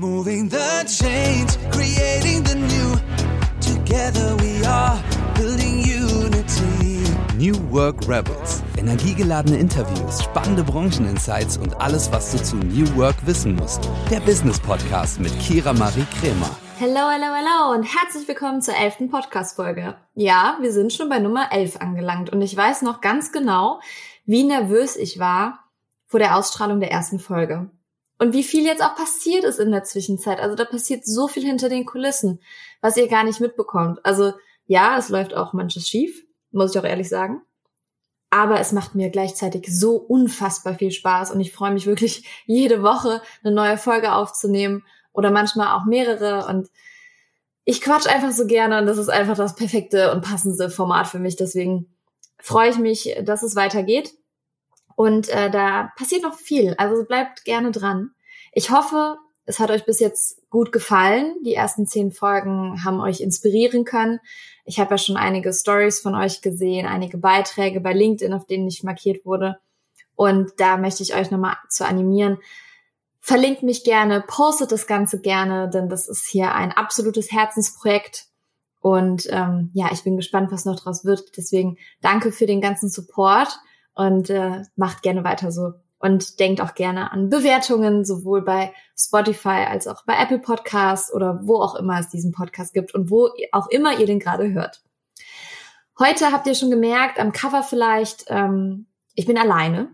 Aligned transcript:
Moving 0.00 0.48
the 0.48 0.82
change, 0.86 1.58
creating 1.70 2.42
the 2.44 2.54
new. 2.54 2.96
Together 3.60 4.34
we 4.36 4.64
are 4.64 4.98
building 5.34 5.84
unity. 5.84 7.04
New 7.36 7.54
Work 7.70 8.08
Rebels. 8.08 8.62
Energiegeladene 8.78 9.58
Interviews, 9.58 10.22
spannende 10.22 10.64
Brancheninsights 10.64 11.58
und 11.58 11.78
alles, 11.82 12.10
was 12.10 12.32
du 12.32 12.42
zu 12.42 12.56
New 12.56 12.96
Work 12.96 13.26
wissen 13.26 13.56
musst. 13.56 13.90
Der 14.10 14.20
Business 14.20 14.58
Podcast 14.58 15.20
mit 15.20 15.38
Kira 15.38 15.74
Marie 15.74 16.06
Kremer. 16.18 16.48
Hello, 16.78 17.10
hello, 17.10 17.34
hello 17.34 17.74
und 17.74 17.82
herzlich 17.82 18.26
willkommen 18.26 18.62
zur 18.62 18.76
elften 18.76 19.10
Podcast-Folge. 19.10 19.96
Ja, 20.14 20.56
wir 20.62 20.72
sind 20.72 20.94
schon 20.94 21.10
bei 21.10 21.18
Nummer 21.18 21.52
elf 21.52 21.76
angelangt 21.76 22.30
und 22.30 22.40
ich 22.40 22.56
weiß 22.56 22.80
noch 22.80 23.02
ganz 23.02 23.32
genau, 23.32 23.82
wie 24.24 24.44
nervös 24.44 24.96
ich 24.96 25.18
war 25.18 25.58
vor 26.06 26.20
der 26.20 26.38
Ausstrahlung 26.38 26.80
der 26.80 26.90
ersten 26.90 27.18
Folge. 27.18 27.68
Und 28.20 28.34
wie 28.34 28.44
viel 28.44 28.66
jetzt 28.66 28.82
auch 28.82 28.94
passiert 28.94 29.44
ist 29.44 29.58
in 29.58 29.70
der 29.70 29.82
Zwischenzeit. 29.82 30.40
Also 30.40 30.54
da 30.54 30.66
passiert 30.66 31.06
so 31.06 31.26
viel 31.26 31.42
hinter 31.42 31.70
den 31.70 31.86
Kulissen, 31.86 32.42
was 32.82 32.98
ihr 32.98 33.08
gar 33.08 33.24
nicht 33.24 33.40
mitbekommt. 33.40 34.04
Also 34.04 34.34
ja, 34.66 34.98
es 34.98 35.08
läuft 35.08 35.32
auch 35.32 35.54
manches 35.54 35.88
schief, 35.88 36.22
muss 36.50 36.74
ich 36.74 36.78
auch 36.78 36.84
ehrlich 36.84 37.08
sagen. 37.08 37.40
Aber 38.28 38.60
es 38.60 38.72
macht 38.72 38.94
mir 38.94 39.08
gleichzeitig 39.08 39.68
so 39.70 39.96
unfassbar 39.96 40.74
viel 40.74 40.90
Spaß 40.90 41.30
und 41.30 41.40
ich 41.40 41.50
freue 41.50 41.72
mich 41.72 41.86
wirklich 41.86 42.28
jede 42.46 42.82
Woche 42.82 43.22
eine 43.42 43.54
neue 43.54 43.78
Folge 43.78 44.12
aufzunehmen 44.12 44.84
oder 45.14 45.30
manchmal 45.30 45.74
auch 45.74 45.86
mehrere 45.86 46.46
und 46.46 46.68
ich 47.64 47.80
quatsch 47.80 48.06
einfach 48.06 48.32
so 48.32 48.46
gerne 48.46 48.80
und 48.80 48.86
das 48.86 48.98
ist 48.98 49.08
einfach 49.08 49.36
das 49.36 49.54
perfekte 49.54 50.12
und 50.12 50.20
passende 50.20 50.68
Format 50.68 51.06
für 51.06 51.20
mich. 51.20 51.36
Deswegen 51.36 51.96
freue 52.38 52.68
ich 52.68 52.78
mich, 52.78 53.16
dass 53.22 53.42
es 53.42 53.56
weitergeht. 53.56 54.12
Und 55.00 55.30
äh, 55.30 55.50
da 55.50 55.92
passiert 55.96 56.24
noch 56.24 56.34
viel. 56.34 56.74
Also 56.76 57.06
bleibt 57.06 57.46
gerne 57.46 57.70
dran. 57.70 58.10
Ich 58.52 58.70
hoffe, 58.70 59.16
es 59.46 59.58
hat 59.58 59.70
euch 59.70 59.86
bis 59.86 59.98
jetzt 59.98 60.42
gut 60.50 60.72
gefallen. 60.72 61.36
Die 61.42 61.54
ersten 61.54 61.86
zehn 61.86 62.12
Folgen 62.12 62.84
haben 62.84 63.00
euch 63.00 63.22
inspirieren 63.22 63.86
können. 63.86 64.20
Ich 64.66 64.78
habe 64.78 64.90
ja 64.90 64.98
schon 64.98 65.16
einige 65.16 65.54
Stories 65.54 66.00
von 66.00 66.14
euch 66.14 66.42
gesehen, 66.42 66.86
einige 66.86 67.16
Beiträge 67.16 67.80
bei 67.80 67.94
LinkedIn, 67.94 68.34
auf 68.34 68.44
denen 68.44 68.68
ich 68.68 68.82
markiert 68.82 69.24
wurde. 69.24 69.58
Und 70.16 70.52
da 70.58 70.76
möchte 70.76 71.02
ich 71.02 71.14
euch 71.14 71.30
nochmal 71.30 71.56
zu 71.70 71.86
animieren. 71.86 72.36
Verlinkt 73.20 73.62
mich 73.62 73.84
gerne, 73.84 74.22
postet 74.26 74.70
das 74.70 74.86
Ganze 74.86 75.18
gerne, 75.18 75.70
denn 75.70 75.88
das 75.88 76.08
ist 76.10 76.28
hier 76.28 76.54
ein 76.54 76.72
absolutes 76.72 77.32
Herzensprojekt. 77.32 78.26
Und 78.80 79.26
ähm, 79.30 79.70
ja, 79.72 79.88
ich 79.92 80.04
bin 80.04 80.18
gespannt, 80.18 80.52
was 80.52 80.66
noch 80.66 80.78
draus 80.78 81.06
wird. 81.06 81.38
Deswegen 81.38 81.78
danke 82.02 82.32
für 82.32 82.44
den 82.44 82.60
ganzen 82.60 82.90
Support 82.90 83.58
und 84.00 84.30
äh, 84.30 84.62
macht 84.76 85.02
gerne 85.02 85.24
weiter 85.24 85.52
so. 85.52 85.74
Und 85.98 86.40
denkt 86.40 86.62
auch 86.62 86.74
gerne 86.74 87.12
an 87.12 87.28
Bewertungen, 87.28 88.06
sowohl 88.06 88.40
bei 88.40 88.72
Spotify 88.98 89.66
als 89.68 89.86
auch 89.86 90.06
bei 90.06 90.14
Apple 90.18 90.38
Podcasts 90.38 91.12
oder 91.12 91.40
wo 91.42 91.60
auch 91.60 91.74
immer 91.74 92.00
es 92.00 92.08
diesen 92.08 92.32
Podcast 92.32 92.72
gibt 92.72 92.94
und 92.94 93.10
wo 93.10 93.28
auch 93.52 93.68
immer 93.68 93.98
ihr 93.98 94.06
den 94.06 94.18
gerade 94.18 94.50
hört. 94.54 94.82
Heute 95.98 96.32
habt 96.32 96.46
ihr 96.46 96.54
schon 96.54 96.70
gemerkt, 96.70 97.20
am 97.20 97.32
Cover 97.32 97.62
vielleicht, 97.62 98.24
ähm, 98.28 98.86
ich 99.14 99.26
bin 99.26 99.36
alleine. 99.36 99.90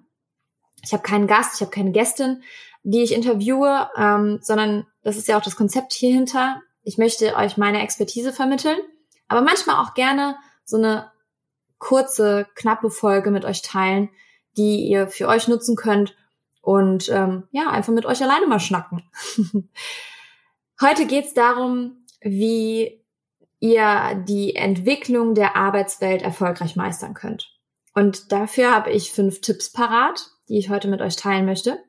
Ich 0.85 0.93
habe 0.93 1.03
keinen 1.03 1.27
Gast, 1.27 1.57
ich 1.57 1.61
habe 1.63 1.73
keine 1.73 1.91
Gästin, 1.91 2.45
die 2.85 3.03
ich 3.03 3.13
interviewe, 3.13 3.91
ähm, 3.97 4.39
sondern 4.41 4.87
das 5.03 5.17
ist 5.17 5.27
ja 5.27 5.37
auch 5.37 5.43
das 5.43 5.57
Konzept 5.57 5.93
hier 5.93 6.15
hinter. 6.15 6.63
Ich 6.85 6.97
möchte 6.97 7.35
euch 7.35 7.57
meine 7.57 7.83
Expertise 7.83 8.33
vermitteln, 8.33 8.79
aber 9.27 9.43
manchmal 9.43 9.85
auch 9.85 9.95
gerne 9.95 10.37
so 10.65 10.77
eine 10.77 11.11
kurze, 11.79 12.47
knappe 12.55 12.91
Folge 12.91 13.31
mit 13.31 13.45
euch 13.45 13.63
teilen, 13.63 14.09
die 14.57 14.87
ihr 14.87 15.09
für 15.09 15.29
euch 15.29 15.49
nutzen 15.49 15.77
könnt 15.77 16.17
und 16.63 17.09
ähm, 17.11 17.45
ja, 17.53 17.71
einfach 17.71 17.93
mit 17.93 18.07
euch 18.07 18.23
alleine 18.23 18.47
mal 18.47 18.61
schnacken. 18.61 19.03
Heute 20.81 21.07
geht's 21.07 21.33
darum, 21.33 22.05
wie 22.21 23.05
ihr 23.61 24.25
die 24.27 24.57
Entwicklung 24.57 25.35
der 25.35 25.57
Arbeitswelt 25.57 26.23
erfolgreich 26.23 26.77
meistern 26.77 27.15
könnt. 27.15 27.53
Und 27.95 28.31
dafür 28.33 28.75
habe 28.75 28.91
ich 28.91 29.13
fünf 29.13 29.41
Tipps 29.41 29.73
parat, 29.73 30.29
die 30.49 30.59
ich 30.59 30.69
heute 30.69 30.89
mit 30.89 31.01
euch 31.01 31.17
teilen 31.17 31.47
möchte. 31.47 31.83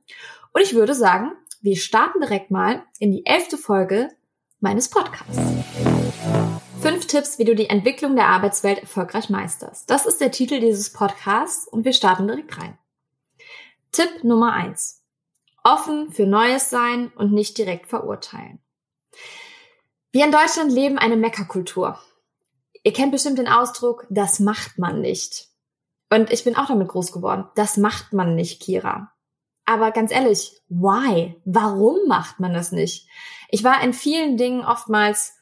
Und 0.54 0.62
ich 0.62 0.74
würde 0.74 0.96
sagen, 0.96 1.34
wir 1.62 1.76
starten 1.76 2.22
direkt 2.22 2.50
mal 2.50 2.84
in 3.00 3.12
die 3.12 3.26
elfte 3.26 3.58
Folge 3.58 4.10
meines 4.60 4.90
Podcasts. 4.90 5.38
Fünf 6.88 7.08
Tipps, 7.08 7.38
wie 7.38 7.44
du 7.44 7.54
die 7.54 7.70
Entwicklung 7.70 8.16
der 8.16 8.28
Arbeitswelt 8.28 8.80
erfolgreich 8.80 9.30
meisterst. 9.30 9.90
Das 9.90 10.06
ist 10.06 10.22
der 10.22 10.32
Titel 10.32 10.62
dieses 10.62 10.94
Podcasts 10.94 11.68
und 11.68 11.84
wir 11.84 11.92
starten 11.92 12.30
direkt 12.30 12.58
rein. 12.58 12.78
Tipp 13.92 14.24
Nummer 14.24 14.54
eins: 14.54 15.04
Offen 15.66 16.14
für 16.14 16.26
Neues 16.26 16.70
sein 16.70 17.12
und 17.18 17.34
nicht 17.34 17.58
direkt 17.58 17.88
verurteilen. 17.88 18.60
Wir 20.14 20.24
in 20.24 20.32
Deutschland 20.32 20.72
leben 20.72 20.98
eine 20.98 21.18
Meckerkultur. 21.18 22.00
Ihr 22.84 22.94
kennt 22.94 23.12
bestimmt 23.12 23.38
den 23.38 23.50
Ausdruck, 23.50 24.08
das 24.10 24.40
macht 24.40 24.78
man 24.78 25.02
nicht. 25.02 25.50
Und 26.10 26.32
ich 26.32 26.46
bin 26.46 26.56
auch 26.56 26.68
damit 26.68 26.88
groß 26.88 27.12
geworden. 27.12 27.50
Das 27.56 27.76
macht 27.76 28.14
man 28.14 28.34
nicht, 28.34 28.62
Kira. 28.62 29.12
Aber 29.66 29.92
ganz 29.92 30.10
ehrlich, 30.10 30.62
why? 30.70 31.36
Warum 31.44 32.08
macht 32.08 32.40
man 32.40 32.54
das 32.54 32.72
nicht? 32.72 33.10
Ich 33.50 33.66
war 33.66 33.84
in 33.84 33.92
vielen 33.92 34.38
Dingen 34.38 34.64
oftmals 34.64 35.37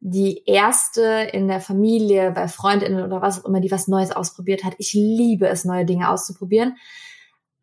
die 0.00 0.44
erste 0.46 1.02
in 1.32 1.48
der 1.48 1.60
Familie, 1.60 2.30
bei 2.30 2.48
Freundinnen 2.48 3.02
oder 3.02 3.22
was 3.22 3.40
auch 3.40 3.48
immer, 3.48 3.60
die 3.60 3.70
was 3.70 3.88
Neues 3.88 4.12
ausprobiert 4.12 4.64
hat. 4.64 4.74
Ich 4.78 4.92
liebe 4.92 5.48
es, 5.48 5.64
neue 5.64 5.84
Dinge 5.84 6.10
auszuprobieren. 6.10 6.76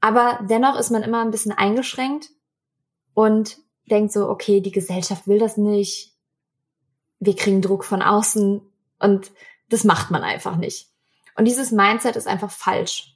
Aber 0.02 0.40
dennoch 0.50 0.78
ist 0.78 0.92
man 0.92 1.04
immer 1.04 1.22
ein 1.22 1.32
bisschen 1.32 1.54
eingeschränkt 1.54 2.30
und 3.14 3.58
denkt 3.90 4.12
so, 4.12 4.30
okay, 4.30 4.62
die 4.62 4.72
Gesellschaft 4.72 5.28
will 5.28 5.40
das 5.40 5.58
nicht. 5.58 6.14
Wir 7.20 7.36
kriegen 7.36 7.62
Druck 7.62 7.86
von 7.86 8.02
außen 8.02 8.62
und 9.00 9.32
das 9.70 9.84
macht 9.84 10.12
man 10.12 10.24
einfach 10.24 10.58
nicht. 10.58 10.88
Und 11.36 11.46
dieses 11.46 11.72
Mindset 11.72 12.16
ist 12.16 12.28
einfach 12.28 12.52
falsch. 12.52 13.16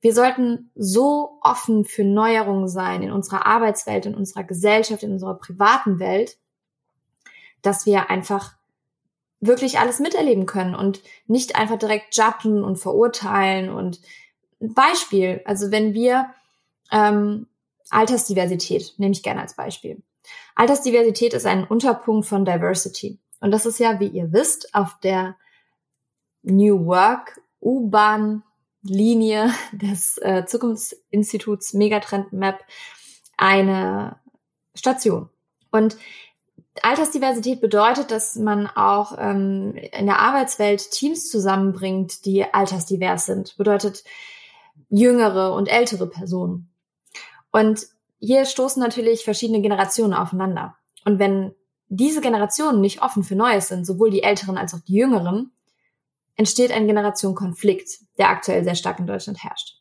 Wir 0.00 0.14
sollten 0.14 0.70
so 0.74 1.38
offen 1.40 1.84
für 1.84 2.04
Neuerungen 2.04 2.68
sein 2.68 3.02
in 3.02 3.12
unserer 3.12 3.46
Arbeitswelt, 3.46 4.06
in 4.06 4.14
unserer 4.14 4.44
Gesellschaft, 4.44 5.02
in 5.02 5.12
unserer 5.12 5.38
privaten 5.38 5.98
Welt, 5.98 6.36
dass 7.62 7.86
wir 7.86 8.10
einfach 8.10 8.55
wirklich 9.46 9.78
alles 9.78 10.00
miterleben 10.00 10.46
können 10.46 10.74
und 10.74 11.00
nicht 11.26 11.56
einfach 11.56 11.78
direkt 11.78 12.16
judgen 12.16 12.62
und 12.62 12.76
verurteilen 12.76 13.70
und 13.70 14.00
Beispiel, 14.58 15.42
also 15.44 15.70
wenn 15.70 15.94
wir 15.94 16.30
ähm, 16.90 17.46
Altersdiversität, 17.90 18.94
nehme 18.96 19.12
ich 19.12 19.22
gerne 19.22 19.42
als 19.42 19.54
Beispiel. 19.54 20.02
Altersdiversität 20.54 21.34
ist 21.34 21.46
ein 21.46 21.64
Unterpunkt 21.64 22.26
von 22.26 22.44
Diversity. 22.44 23.18
Und 23.40 23.50
das 23.50 23.66
ist 23.66 23.78
ja, 23.78 24.00
wie 24.00 24.08
ihr 24.08 24.32
wisst, 24.32 24.74
auf 24.74 24.98
der 25.00 25.36
New 26.42 26.86
Work 26.86 27.40
U-Bahn-Linie 27.60 29.52
des 29.72 30.18
äh, 30.18 30.44
Zukunftsinstituts 30.46 31.74
Megatrend 31.74 32.32
Map 32.32 32.60
eine 33.36 34.18
Station. 34.74 35.28
Und 35.70 35.96
Altersdiversität 36.84 37.60
bedeutet, 37.60 38.10
dass 38.10 38.36
man 38.36 38.66
auch 38.66 39.16
ähm, 39.18 39.74
in 39.74 40.06
der 40.06 40.18
Arbeitswelt 40.18 40.90
Teams 40.90 41.28
zusammenbringt, 41.28 42.24
die 42.24 42.44
altersdivers 42.52 43.26
sind. 43.26 43.56
Bedeutet 43.56 44.04
jüngere 44.88 45.54
und 45.54 45.66
ältere 45.66 46.06
Personen. 46.06 46.70
Und 47.50 47.86
hier 48.18 48.44
stoßen 48.44 48.82
natürlich 48.82 49.24
verschiedene 49.24 49.60
Generationen 49.60 50.14
aufeinander. 50.14 50.76
Und 51.04 51.18
wenn 51.18 51.54
diese 51.88 52.20
Generationen 52.20 52.80
nicht 52.80 53.02
offen 53.02 53.22
für 53.22 53.36
Neues 53.36 53.68
sind, 53.68 53.86
sowohl 53.86 54.10
die 54.10 54.22
Älteren 54.22 54.58
als 54.58 54.74
auch 54.74 54.80
die 54.80 54.94
Jüngeren, 54.94 55.52
entsteht 56.36 56.72
ein 56.72 56.86
Generationenkonflikt, 56.86 57.88
der 58.18 58.30
aktuell 58.30 58.64
sehr 58.64 58.74
stark 58.74 58.98
in 58.98 59.06
Deutschland 59.06 59.42
herrscht. 59.42 59.80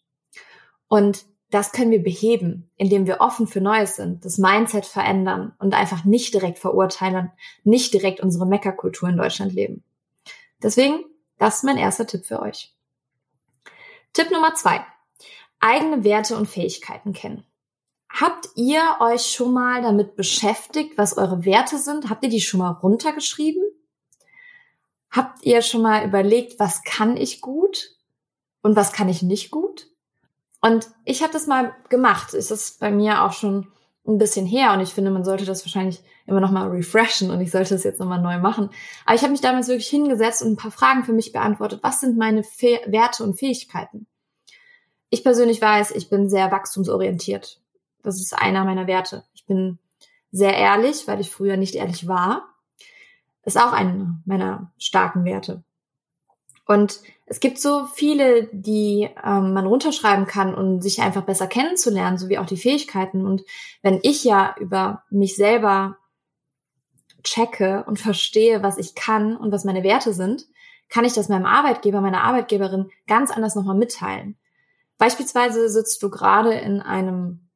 Und 0.87 1.25
das 1.55 1.71
können 1.71 1.91
wir 1.91 2.03
beheben, 2.03 2.69
indem 2.75 3.07
wir 3.07 3.21
offen 3.21 3.47
für 3.47 3.61
Neues 3.61 3.95
sind, 3.95 4.25
das 4.25 4.37
Mindset 4.37 4.85
verändern 4.85 5.53
und 5.57 5.73
einfach 5.73 6.03
nicht 6.03 6.33
direkt 6.33 6.59
verurteilen, 6.59 7.31
nicht 7.63 7.93
direkt 7.93 8.19
unsere 8.19 8.45
Meckerkultur 8.45 9.07
in 9.07 9.15
Deutschland 9.15 9.53
leben. 9.53 9.81
Deswegen, 10.61 11.05
das 11.37 11.55
ist 11.55 11.63
mein 11.63 11.77
erster 11.77 12.05
Tipp 12.07 12.25
für 12.25 12.41
euch. 12.41 12.75
Tipp 14.11 14.31
Nummer 14.31 14.53
zwei. 14.55 14.85
Eigene 15.61 16.03
Werte 16.03 16.35
und 16.35 16.49
Fähigkeiten 16.49 17.13
kennen. 17.13 17.45
Habt 18.09 18.49
ihr 18.55 18.81
euch 18.99 19.21
schon 19.21 19.53
mal 19.53 19.81
damit 19.81 20.17
beschäftigt, 20.17 20.97
was 20.97 21.17
eure 21.17 21.45
Werte 21.45 21.77
sind? 21.77 22.09
Habt 22.09 22.25
ihr 22.25 22.29
die 22.29 22.41
schon 22.41 22.59
mal 22.59 22.71
runtergeschrieben? 22.71 23.63
Habt 25.09 25.45
ihr 25.45 25.61
schon 25.61 25.83
mal 25.83 26.05
überlegt, 26.05 26.59
was 26.59 26.83
kann 26.83 27.15
ich 27.15 27.39
gut 27.39 27.95
und 28.61 28.75
was 28.75 28.91
kann 28.91 29.07
ich 29.07 29.21
nicht 29.21 29.51
gut? 29.51 29.94
Und 30.65 30.89
ich 31.03 31.21
habe 31.21 31.31
das 31.31 31.45
mal 31.45 31.75
gemacht. 31.89 32.33
Es 32.33 32.49
ist 32.49 32.79
bei 32.79 32.89
mir 32.89 33.21
auch 33.21 33.33
schon 33.33 33.67
ein 34.07 34.17
bisschen 34.17 34.47
her 34.47 34.73
und 34.73 34.79
ich 34.79 34.95
finde, 34.95 35.11
man 35.11 35.23
sollte 35.23 35.45
das 35.45 35.63
wahrscheinlich 35.63 36.01
immer 36.25 36.39
noch 36.39 36.49
mal 36.49 36.69
refreshen 36.69 37.29
und 37.29 37.39
ich 37.39 37.51
sollte 37.51 37.75
das 37.75 37.83
jetzt 37.83 37.99
noch 37.99 38.07
mal 38.07 38.19
neu 38.19 38.39
machen. 38.39 38.71
Aber 39.05 39.13
ich 39.13 39.21
habe 39.21 39.29
mich 39.29 39.41
damals 39.41 39.67
wirklich 39.67 39.87
hingesetzt 39.87 40.41
und 40.41 40.53
ein 40.53 40.57
paar 40.57 40.71
Fragen 40.71 41.03
für 41.03 41.13
mich 41.13 41.31
beantwortet. 41.31 41.81
Was 41.83 41.99
sind 41.99 42.17
meine 42.17 42.41
Fe 42.43 42.81
Werte 42.87 43.23
und 43.23 43.37
Fähigkeiten? 43.37 44.07
Ich 45.11 45.23
persönlich 45.23 45.61
weiß, 45.61 45.91
ich 45.91 46.09
bin 46.09 46.29
sehr 46.29 46.51
wachstumsorientiert. 46.51 47.61
Das 48.01 48.19
ist 48.19 48.33
einer 48.33 48.65
meiner 48.65 48.87
Werte. 48.87 49.23
Ich 49.35 49.45
bin 49.45 49.77
sehr 50.31 50.55
ehrlich, 50.55 51.07
weil 51.07 51.19
ich 51.19 51.29
früher 51.29 51.57
nicht 51.57 51.75
ehrlich 51.75 52.07
war. 52.07 52.55
Ist 53.43 53.59
auch 53.59 53.71
einer 53.71 54.19
meiner 54.25 54.73
starken 54.79 55.25
Werte. 55.25 55.63
Und 56.65 57.01
es 57.27 57.39
gibt 57.39 57.59
so 57.59 57.85
viele, 57.85 58.47
die 58.51 59.09
ähm, 59.23 59.53
man 59.53 59.65
runterschreiben 59.65 60.27
kann, 60.27 60.53
um 60.53 60.79
sich 60.81 61.01
einfach 61.01 61.23
besser 61.23 61.47
kennenzulernen, 61.47 62.17
sowie 62.17 62.37
auch 62.37 62.45
die 62.45 62.57
Fähigkeiten. 62.57 63.25
Und 63.25 63.43
wenn 63.81 63.99
ich 64.03 64.23
ja 64.23 64.55
über 64.59 65.03
mich 65.09 65.35
selber 65.35 65.97
checke 67.23 67.83
und 67.87 67.99
verstehe, 67.99 68.61
was 68.61 68.77
ich 68.77 68.93
kann 68.93 69.35
und 69.35 69.51
was 69.51 69.65
meine 69.65 69.83
Werte 69.83 70.13
sind, 70.13 70.45
kann 70.87 71.03
ich 71.03 71.13
das 71.13 71.27
meinem 71.27 71.47
Arbeitgeber, 71.47 71.99
meiner 71.99 72.23
Arbeitgeberin 72.23 72.91
ganz 73.07 73.31
anders 73.31 73.55
nochmal 73.55 73.75
mitteilen. 73.75 74.37
Beispielsweise 74.99 75.67
sitzt 75.67 76.03
du 76.03 76.11
gerade 76.11 76.53
in 76.53 76.79
einem 76.79 77.49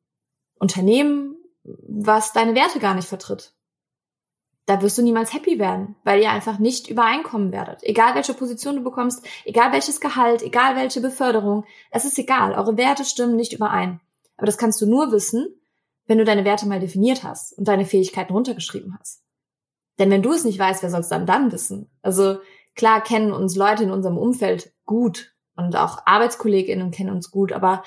Unternehmen, 0.55 1.35
was 1.63 2.33
deine 2.33 2.55
Werte 2.55 2.79
gar 2.79 2.95
nicht 2.95 3.07
vertritt. 3.07 3.53
Da 4.69 4.83
wirst 4.83 4.99
du 4.99 5.01
niemals 5.01 5.33
happy 5.33 5.57
werden, 5.57 5.95
weil 6.03 6.21
ihr 6.21 6.29
einfach 6.29 6.59
nicht 6.59 6.91
übereinkommen 6.91 7.51
werdet. 7.51 7.81
Egal 7.81 8.13
welche 8.13 8.35
Position 8.35 8.75
du 8.75 8.83
bekommst, 8.83 9.25
egal 9.43 9.71
welches 9.71 9.99
Gehalt, 9.99 10.43
egal 10.43 10.75
welche 10.75 11.01
Beförderung, 11.01 11.65
es 11.89 12.05
ist 12.05 12.19
egal. 12.19 12.53
Eure 12.53 12.77
Werte 12.77 13.03
stimmen 13.03 13.35
nicht 13.35 13.51
überein. 13.51 13.99
Aber 14.37 14.45
das 14.45 14.59
kannst 14.59 14.79
du 14.79 14.85
nur 14.85 15.11
wissen, 15.11 15.47
wenn 16.05 16.19
du 16.19 16.23
deine 16.23 16.45
Werte 16.45 16.67
mal 16.67 16.79
definiert 16.79 17.23
hast 17.23 17.57
und 17.57 17.67
deine 17.67 17.83
Fähigkeiten 17.83 18.31
runtergeschrieben 18.31 18.95
hast. 18.99 19.23
Denn 19.97 20.11
wenn 20.11 20.21
du 20.21 20.33
es 20.33 20.45
nicht 20.45 20.59
weißt, 20.59 20.83
wer 20.83 20.91
soll 20.91 20.99
es 20.99 21.09
dann 21.09 21.25
dann 21.25 21.51
wissen? 21.51 21.89
Also 22.03 22.37
klar 22.75 23.01
kennen 23.01 23.33
uns 23.33 23.55
Leute 23.55 23.85
in 23.85 23.91
unserem 23.91 24.19
Umfeld 24.19 24.71
gut 24.85 25.33
und 25.55 25.75
auch 25.77 26.05
ArbeitskollegInnen 26.05 26.91
kennen 26.91 27.09
uns 27.09 27.31
gut, 27.31 27.53
aber 27.53 27.81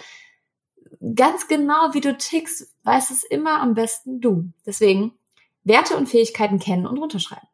ganz 1.14 1.46
genau, 1.46 1.92
wie 1.92 2.00
du 2.00 2.18
tickst, 2.18 2.74
weiß 2.82 3.10
es 3.10 3.22
immer 3.22 3.60
am 3.60 3.74
besten 3.74 4.20
du. 4.20 4.50
Deswegen 4.66 5.12
Werte 5.64 5.96
und 5.96 6.08
Fähigkeiten 6.08 6.58
kennen 6.58 6.86
und 6.86 6.98
runterschreiben. 6.98 7.48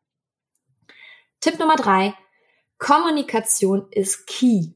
Tipp 1.41 1.59
Nummer 1.59 1.77
drei. 1.77 2.15
Kommunikation 2.79 3.89
ist 3.91 4.27
key. 4.27 4.73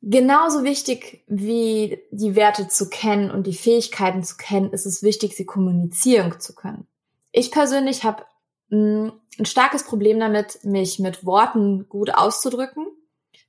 Genauso 0.00 0.62
wichtig 0.62 1.24
wie 1.26 2.00
die 2.10 2.36
Werte 2.36 2.68
zu 2.68 2.88
kennen 2.88 3.30
und 3.30 3.46
die 3.46 3.54
Fähigkeiten 3.54 4.22
zu 4.22 4.36
kennen, 4.36 4.72
ist 4.72 4.86
es 4.86 5.02
wichtig, 5.02 5.34
sie 5.34 5.44
kommunizieren 5.44 6.38
zu 6.40 6.54
können. 6.54 6.86
Ich 7.32 7.50
persönlich 7.50 8.04
habe 8.04 8.24
mm, 8.68 9.08
ein 9.38 9.44
starkes 9.44 9.84
Problem 9.84 10.20
damit, 10.20 10.64
mich 10.64 10.98
mit 10.98 11.26
Worten 11.26 11.88
gut 11.88 12.14
auszudrücken. 12.14 12.86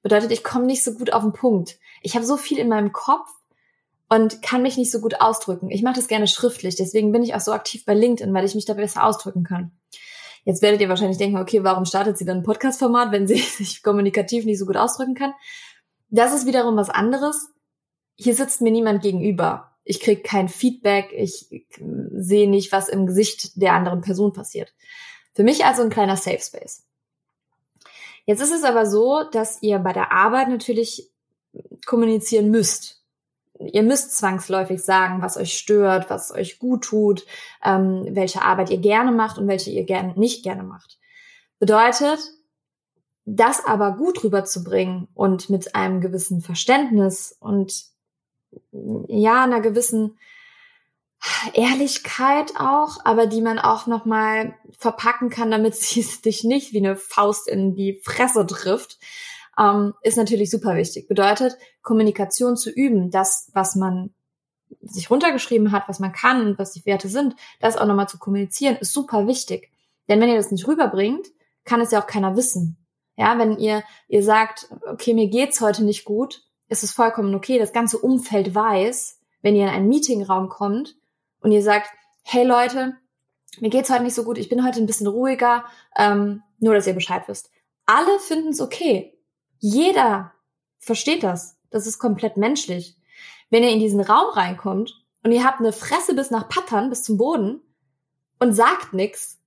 Bedeutet, 0.01 0.31
ich 0.31 0.43
komme 0.43 0.65
nicht 0.65 0.83
so 0.83 0.93
gut 0.93 1.13
auf 1.13 1.23
den 1.23 1.33
Punkt. 1.33 1.77
Ich 2.01 2.15
habe 2.15 2.25
so 2.25 2.35
viel 2.35 2.57
in 2.57 2.69
meinem 2.69 2.93
Kopf 2.93 3.29
und 4.09 4.41
kann 4.41 4.63
mich 4.63 4.75
nicht 4.75 4.91
so 4.91 4.99
gut 4.99 5.21
ausdrücken. 5.21 5.69
Ich 5.69 5.83
mache 5.83 5.95
das 5.95 6.07
gerne 6.07 6.27
schriftlich, 6.27 6.75
deswegen 6.75 7.11
bin 7.11 7.23
ich 7.23 7.35
auch 7.35 7.39
so 7.39 7.53
aktiv 7.53 7.85
bei 7.85 7.93
LinkedIn, 7.93 8.33
weil 8.33 8.45
ich 8.45 8.55
mich 8.55 8.65
da 8.65 8.73
besser 8.73 9.05
ausdrücken 9.05 9.43
kann. 9.43 9.71
Jetzt 10.45 10.61
werdet 10.61 10.81
ihr 10.81 10.89
wahrscheinlich 10.89 11.17
denken, 11.17 11.37
okay, 11.37 11.63
warum 11.63 11.85
startet 11.85 12.17
sie 12.17 12.25
dann 12.25 12.37
ein 12.37 12.43
Podcast-Format, 12.43 13.11
wenn 13.11 13.27
sie 13.27 13.37
sich 13.37 13.83
kommunikativ 13.83 14.45
nicht 14.45 14.59
so 14.59 14.65
gut 14.65 14.77
ausdrücken 14.77 15.13
kann? 15.13 15.33
Das 16.09 16.33
ist 16.33 16.47
wiederum 16.47 16.75
was 16.75 16.89
anderes. 16.89 17.49
Hier 18.15 18.35
sitzt 18.35 18.61
mir 18.61 18.71
niemand 18.71 19.03
gegenüber. 19.03 19.75
Ich 19.83 19.99
kriege 19.99 20.21
kein 20.21 20.49
Feedback, 20.49 21.13
ich 21.13 21.47
sehe 21.79 22.49
nicht, 22.49 22.71
was 22.71 22.89
im 22.89 23.05
Gesicht 23.05 23.61
der 23.61 23.73
anderen 23.73 24.01
Person 24.01 24.33
passiert. 24.33 24.73
Für 25.33 25.43
mich 25.43 25.65
also 25.65 25.83
ein 25.83 25.89
kleiner 25.89 26.17
Safe 26.17 26.39
Space. 26.39 26.83
Jetzt 28.25 28.41
ist 28.41 28.53
es 28.53 28.63
aber 28.63 28.85
so, 28.85 29.23
dass 29.31 29.61
ihr 29.61 29.79
bei 29.79 29.93
der 29.93 30.11
Arbeit 30.11 30.49
natürlich 30.49 31.09
kommunizieren 31.85 32.49
müsst 32.49 32.98
ihr 33.59 33.83
müsst 33.83 34.17
zwangsläufig 34.17 34.81
sagen, 34.83 35.21
was 35.21 35.37
euch 35.37 35.57
stört, 35.57 36.09
was 36.09 36.31
euch 36.31 36.59
gut 36.59 36.83
tut, 36.85 37.25
ähm, 37.63 38.07
welche 38.09 38.41
Arbeit 38.41 38.69
ihr 38.69 38.77
gerne 38.77 39.11
macht 39.11 39.37
und 39.37 39.47
welche 39.47 39.69
ihr 39.69 39.83
gern, 39.83 40.13
nicht 40.15 40.43
gerne 40.43 40.63
macht. 40.63 40.97
Bedeutet, 41.59 42.19
das 43.25 43.63
aber 43.65 43.97
gut 43.97 44.23
rüberzubringen 44.23 45.07
und 45.13 45.49
mit 45.49 45.75
einem 45.75 46.01
gewissen 46.01 46.41
Verständnis 46.41 47.35
und 47.39 47.85
ja, 48.71 49.43
einer 49.43 49.61
gewissen 49.61 50.17
Ehrlichkeit 51.53 52.53
auch, 52.57 53.03
aber 53.03 53.27
die 53.27 53.41
man 53.41 53.59
auch 53.59 53.87
nochmal 53.87 54.55
verpacken 54.77 55.29
kann, 55.29 55.51
damit 55.51 55.75
sie 55.75 56.05
dich 56.23 56.43
nicht 56.43 56.73
wie 56.73 56.79
eine 56.79 56.95
Faust 56.95 57.47
in 57.47 57.75
die 57.75 58.01
Fresse 58.03 58.47
trifft, 58.47 58.97
ähm, 59.59 59.93
ist 60.01 60.17
natürlich 60.17 60.49
super 60.49 60.75
wichtig. 60.75 61.07
Bedeutet, 61.07 61.57
Kommunikation 61.81 62.55
zu 62.55 62.71
üben, 62.71 63.11
das, 63.11 63.49
was 63.53 63.75
man 63.75 64.13
sich 64.81 65.09
runtergeschrieben 65.09 65.71
hat, 65.71 65.89
was 65.89 65.99
man 65.99 66.13
kann 66.13 66.45
und 66.45 66.59
was 66.59 66.71
die 66.71 66.85
Werte 66.85 67.09
sind, 67.09 67.35
das 67.59 67.75
auch 67.75 67.85
nochmal 67.85 68.07
zu 68.07 68.19
kommunizieren, 68.19 68.77
ist 68.77 68.93
super 68.93 69.27
wichtig. 69.27 69.71
Denn 70.07 70.21
wenn 70.21 70.29
ihr 70.29 70.37
das 70.37 70.51
nicht 70.51 70.67
rüberbringt, 70.67 71.27
kann 71.65 71.81
es 71.81 71.91
ja 71.91 72.01
auch 72.01 72.07
keiner 72.07 72.35
wissen. 72.35 72.77
Ja, 73.17 73.37
wenn 73.37 73.57
ihr, 73.57 73.83
ihr 74.07 74.23
sagt, 74.23 74.69
okay, 74.87 75.13
mir 75.13 75.27
geht's 75.27 75.59
heute 75.59 75.83
nicht 75.83 76.05
gut, 76.05 76.43
ist 76.69 76.83
es 76.83 76.93
vollkommen 76.93 77.35
okay. 77.35 77.59
Das 77.59 77.73
ganze 77.73 77.97
Umfeld 77.97 78.55
weiß, 78.55 79.19
wenn 79.41 79.55
ihr 79.55 79.63
in 79.63 79.69
einen 79.69 79.89
Meetingraum 79.89 80.47
kommt 80.47 80.95
und 81.41 81.51
ihr 81.51 81.63
sagt, 81.63 81.89
hey 82.23 82.45
Leute, 82.45 82.95
mir 83.59 83.69
geht's 83.69 83.89
heute 83.89 84.03
nicht 84.03 84.15
so 84.15 84.23
gut, 84.23 84.37
ich 84.37 84.47
bin 84.47 84.65
heute 84.65 84.79
ein 84.79 84.85
bisschen 84.85 85.07
ruhiger, 85.07 85.65
ähm, 85.97 86.43
nur 86.59 86.75
dass 86.75 86.87
ihr 86.87 86.93
Bescheid 86.93 87.23
wisst. 87.27 87.51
Alle 87.85 88.19
finden 88.19 88.49
es 88.49 88.61
okay. 88.61 89.18
Jeder 89.59 90.33
versteht 90.77 91.23
das. 91.23 91.57
Das 91.69 91.85
ist 91.85 91.99
komplett 91.99 92.37
menschlich. 92.37 92.97
Wenn 93.49 93.63
ihr 93.63 93.71
in 93.71 93.79
diesen 93.79 94.01
Raum 94.01 94.31
reinkommt 94.31 95.05
und 95.23 95.31
ihr 95.31 95.43
habt 95.43 95.59
eine 95.59 95.73
Fresse 95.73 96.15
bis 96.15 96.31
nach 96.31 96.49
Pattern, 96.49 96.89
bis 96.89 97.03
zum 97.03 97.17
Boden 97.17 97.61
und 98.39 98.53
sagt 98.53 98.93
nichts, 98.93 99.39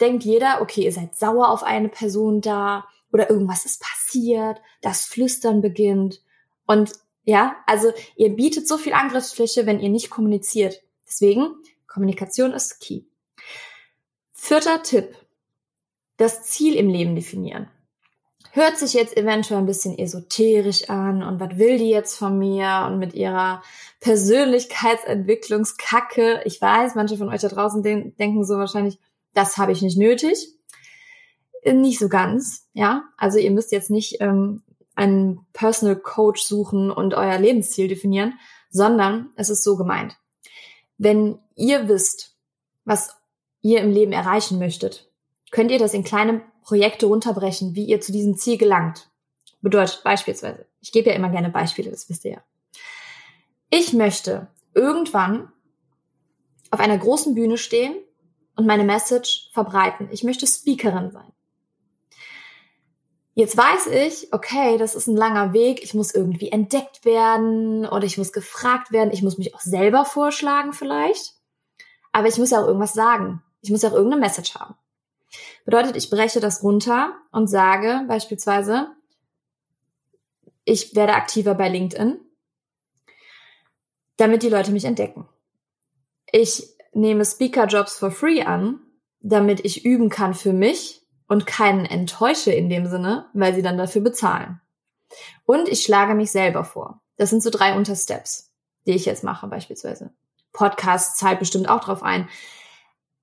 denkt 0.00 0.24
jeder, 0.24 0.62
okay, 0.62 0.84
ihr 0.84 0.92
seid 0.92 1.16
sauer 1.16 1.50
auf 1.50 1.62
eine 1.62 1.88
Person 1.88 2.40
da 2.40 2.86
oder 3.12 3.30
irgendwas 3.30 3.64
ist 3.64 3.82
passiert, 3.82 4.60
das 4.80 5.04
Flüstern 5.04 5.60
beginnt. 5.60 6.22
Und 6.66 6.92
ja, 7.24 7.56
also 7.66 7.92
ihr 8.16 8.30
bietet 8.30 8.68
so 8.68 8.78
viel 8.78 8.92
Angriffsfläche, 8.92 9.66
wenn 9.66 9.80
ihr 9.80 9.88
nicht 9.88 10.10
kommuniziert. 10.10 10.82
Deswegen, 11.06 11.54
Kommunikation 11.86 12.52
ist 12.52 12.80
key. 12.80 13.02
Vierter 14.32 14.82
Tipp. 14.82 15.16
Das 16.16 16.42
Ziel 16.44 16.74
im 16.74 16.88
Leben 16.88 17.14
definieren 17.14 17.70
hört 18.58 18.76
sich 18.76 18.92
jetzt 18.92 19.16
eventuell 19.16 19.60
ein 19.60 19.66
bisschen 19.66 19.98
esoterisch 19.98 20.90
an 20.90 21.22
und 21.22 21.40
was 21.40 21.56
will 21.56 21.78
die 21.78 21.88
jetzt 21.88 22.16
von 22.16 22.38
mir 22.38 22.84
und 22.86 22.98
mit 22.98 23.14
ihrer 23.14 23.62
Persönlichkeitsentwicklungskacke. 24.00 26.42
Ich 26.44 26.60
weiß, 26.60 26.94
manche 26.94 27.16
von 27.16 27.30
euch 27.30 27.40
da 27.40 27.48
draußen 27.48 27.82
den 27.82 28.14
denken 28.16 28.44
so 28.44 28.58
wahrscheinlich, 28.58 28.98
das 29.32 29.56
habe 29.56 29.72
ich 29.72 29.80
nicht 29.80 29.96
nötig. 29.96 30.48
Nicht 31.64 31.98
so 31.98 32.08
ganz, 32.08 32.68
ja. 32.72 33.04
Also 33.16 33.38
ihr 33.38 33.50
müsst 33.50 33.72
jetzt 33.72 33.90
nicht 33.90 34.20
ähm, 34.20 34.62
einen 34.94 35.46
Personal 35.52 35.96
Coach 35.96 36.42
suchen 36.42 36.90
und 36.90 37.14
euer 37.14 37.38
Lebensziel 37.38 37.88
definieren, 37.88 38.34
sondern 38.70 39.30
es 39.36 39.48
ist 39.48 39.64
so 39.64 39.76
gemeint. 39.76 40.18
Wenn 40.98 41.38
ihr 41.54 41.88
wisst, 41.88 42.36
was 42.84 43.16
ihr 43.60 43.80
im 43.80 43.92
Leben 43.92 44.12
erreichen 44.12 44.58
möchtet, 44.58 45.10
könnt 45.50 45.70
ihr 45.70 45.78
das 45.78 45.94
in 45.94 46.04
kleinen 46.04 46.42
Projekte 46.68 47.06
runterbrechen, 47.06 47.74
wie 47.74 47.86
ihr 47.86 48.02
zu 48.02 48.12
diesem 48.12 48.36
Ziel 48.36 48.58
gelangt. 48.58 49.08
Bedeutet 49.62 50.02
beispielsweise, 50.04 50.66
ich 50.82 50.92
gebe 50.92 51.08
ja 51.08 51.16
immer 51.16 51.30
gerne 51.30 51.48
Beispiele, 51.48 51.90
das 51.90 52.10
wisst 52.10 52.26
ihr 52.26 52.32
ja. 52.32 52.42
Ich 53.70 53.94
möchte 53.94 54.48
irgendwann 54.74 55.50
auf 56.70 56.78
einer 56.80 56.98
großen 56.98 57.34
Bühne 57.34 57.56
stehen 57.56 57.96
und 58.54 58.66
meine 58.66 58.84
Message 58.84 59.48
verbreiten. 59.54 60.10
Ich 60.12 60.24
möchte 60.24 60.46
Speakerin 60.46 61.10
sein. 61.10 61.32
Jetzt 63.32 63.56
weiß 63.56 63.86
ich, 63.86 64.30
okay, 64.34 64.76
das 64.76 64.94
ist 64.94 65.06
ein 65.06 65.16
langer 65.16 65.54
Weg, 65.54 65.82
ich 65.82 65.94
muss 65.94 66.14
irgendwie 66.14 66.52
entdeckt 66.52 67.06
werden 67.06 67.86
oder 67.86 68.04
ich 68.04 68.18
muss 68.18 68.34
gefragt 68.34 68.92
werden, 68.92 69.10
ich 69.10 69.22
muss 69.22 69.38
mich 69.38 69.54
auch 69.54 69.60
selber 69.60 70.04
vorschlagen 70.04 70.74
vielleicht. 70.74 71.32
Aber 72.12 72.28
ich 72.28 72.36
muss 72.36 72.50
ja 72.50 72.60
auch 72.60 72.66
irgendwas 72.66 72.92
sagen. 72.92 73.42
Ich 73.62 73.70
muss 73.70 73.80
ja 73.80 73.88
auch 73.88 73.94
irgendeine 73.94 74.20
Message 74.20 74.54
haben. 74.54 74.74
Bedeutet, 75.68 75.96
ich 75.96 76.08
breche 76.08 76.40
das 76.40 76.62
runter 76.62 77.12
und 77.30 77.46
sage 77.46 78.06
beispielsweise, 78.08 78.88
ich 80.64 80.96
werde 80.96 81.12
aktiver 81.12 81.54
bei 81.54 81.68
LinkedIn, 81.68 82.18
damit 84.16 84.42
die 84.42 84.48
Leute 84.48 84.70
mich 84.70 84.86
entdecken. 84.86 85.28
Ich 86.32 86.74
nehme 86.94 87.22
Speaker-Jobs 87.22 87.98
for 87.98 88.10
free 88.10 88.40
an, 88.40 88.80
damit 89.20 89.62
ich 89.62 89.84
üben 89.84 90.08
kann 90.08 90.32
für 90.32 90.54
mich 90.54 91.06
und 91.26 91.44
keinen 91.44 91.84
enttäusche 91.84 92.50
in 92.50 92.70
dem 92.70 92.86
Sinne, 92.86 93.28
weil 93.34 93.54
sie 93.54 93.60
dann 93.60 93.76
dafür 93.76 94.00
bezahlen. 94.00 94.62
Und 95.44 95.68
ich 95.68 95.82
schlage 95.82 96.14
mich 96.14 96.30
selber 96.30 96.64
vor. 96.64 97.02
Das 97.18 97.28
sind 97.28 97.42
so 97.42 97.50
drei 97.50 97.76
Untersteps, 97.76 98.54
die 98.86 98.92
ich 98.92 99.04
jetzt 99.04 99.22
mache 99.22 99.46
beispielsweise. 99.48 100.14
Podcast 100.50 101.18
zahlt 101.18 101.38
bestimmt 101.38 101.68
auch 101.68 101.80
drauf 101.80 102.02
ein. 102.02 102.26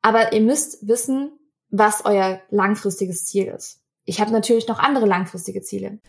Aber 0.04 0.32
ihr 0.32 0.42
müsst 0.42 0.88
wissen, 0.88 1.40
was 1.78 2.06
euer 2.06 2.42
langfristiges 2.50 3.26
Ziel 3.26 3.48
ist. 3.48 3.82
Ich 4.06 4.20
habe 4.22 4.32
natürlich 4.32 4.68
noch 4.68 4.80
andere 4.80 5.06
langfristige 5.06 5.62
Ziele. 5.62 6.00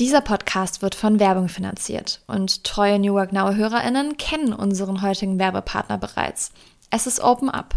Dieser 0.00 0.20
Podcast 0.20 0.82
wird 0.82 0.94
von 0.94 1.20
Werbung 1.20 1.48
finanziert 1.48 2.22
und 2.26 2.64
treue 2.64 2.98
New 2.98 3.14
Work 3.14 3.32
Now 3.32 3.54
HörerInnen 3.54 4.16
kennen 4.16 4.52
unseren 4.52 5.02
heutigen 5.02 5.38
Werbepartner 5.38 5.98
bereits. 5.98 6.50
Es 6.90 7.06
ist 7.06 7.20
Open 7.20 7.50
Up. 7.50 7.76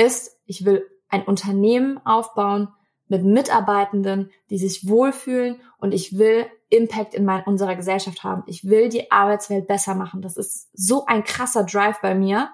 ist, 0.00 0.38
ich 0.46 0.64
will 0.64 0.86
ein 1.08 1.24
Unternehmen 1.24 2.04
aufbauen 2.04 2.68
mit 3.08 3.24
Mitarbeitenden, 3.24 4.30
die 4.48 4.58
sich 4.58 4.88
wohlfühlen 4.88 5.60
und 5.78 5.92
ich 5.92 6.16
will 6.16 6.46
Impact 6.70 7.14
in 7.14 7.24
mein, 7.24 7.42
unserer 7.44 7.74
Gesellschaft 7.74 8.22
haben. 8.22 8.44
Ich 8.46 8.64
will 8.64 8.88
die 8.88 9.10
Arbeitswelt 9.10 9.66
besser 9.66 9.94
machen. 9.94 10.22
Das 10.22 10.36
ist 10.36 10.68
so 10.72 11.04
ein 11.06 11.24
krasser 11.24 11.64
Drive 11.64 12.00
bei 12.00 12.14
mir. 12.14 12.50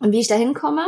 Und 0.00 0.12
wie 0.12 0.20
ich 0.20 0.28
da 0.28 0.34
hinkomme, 0.34 0.86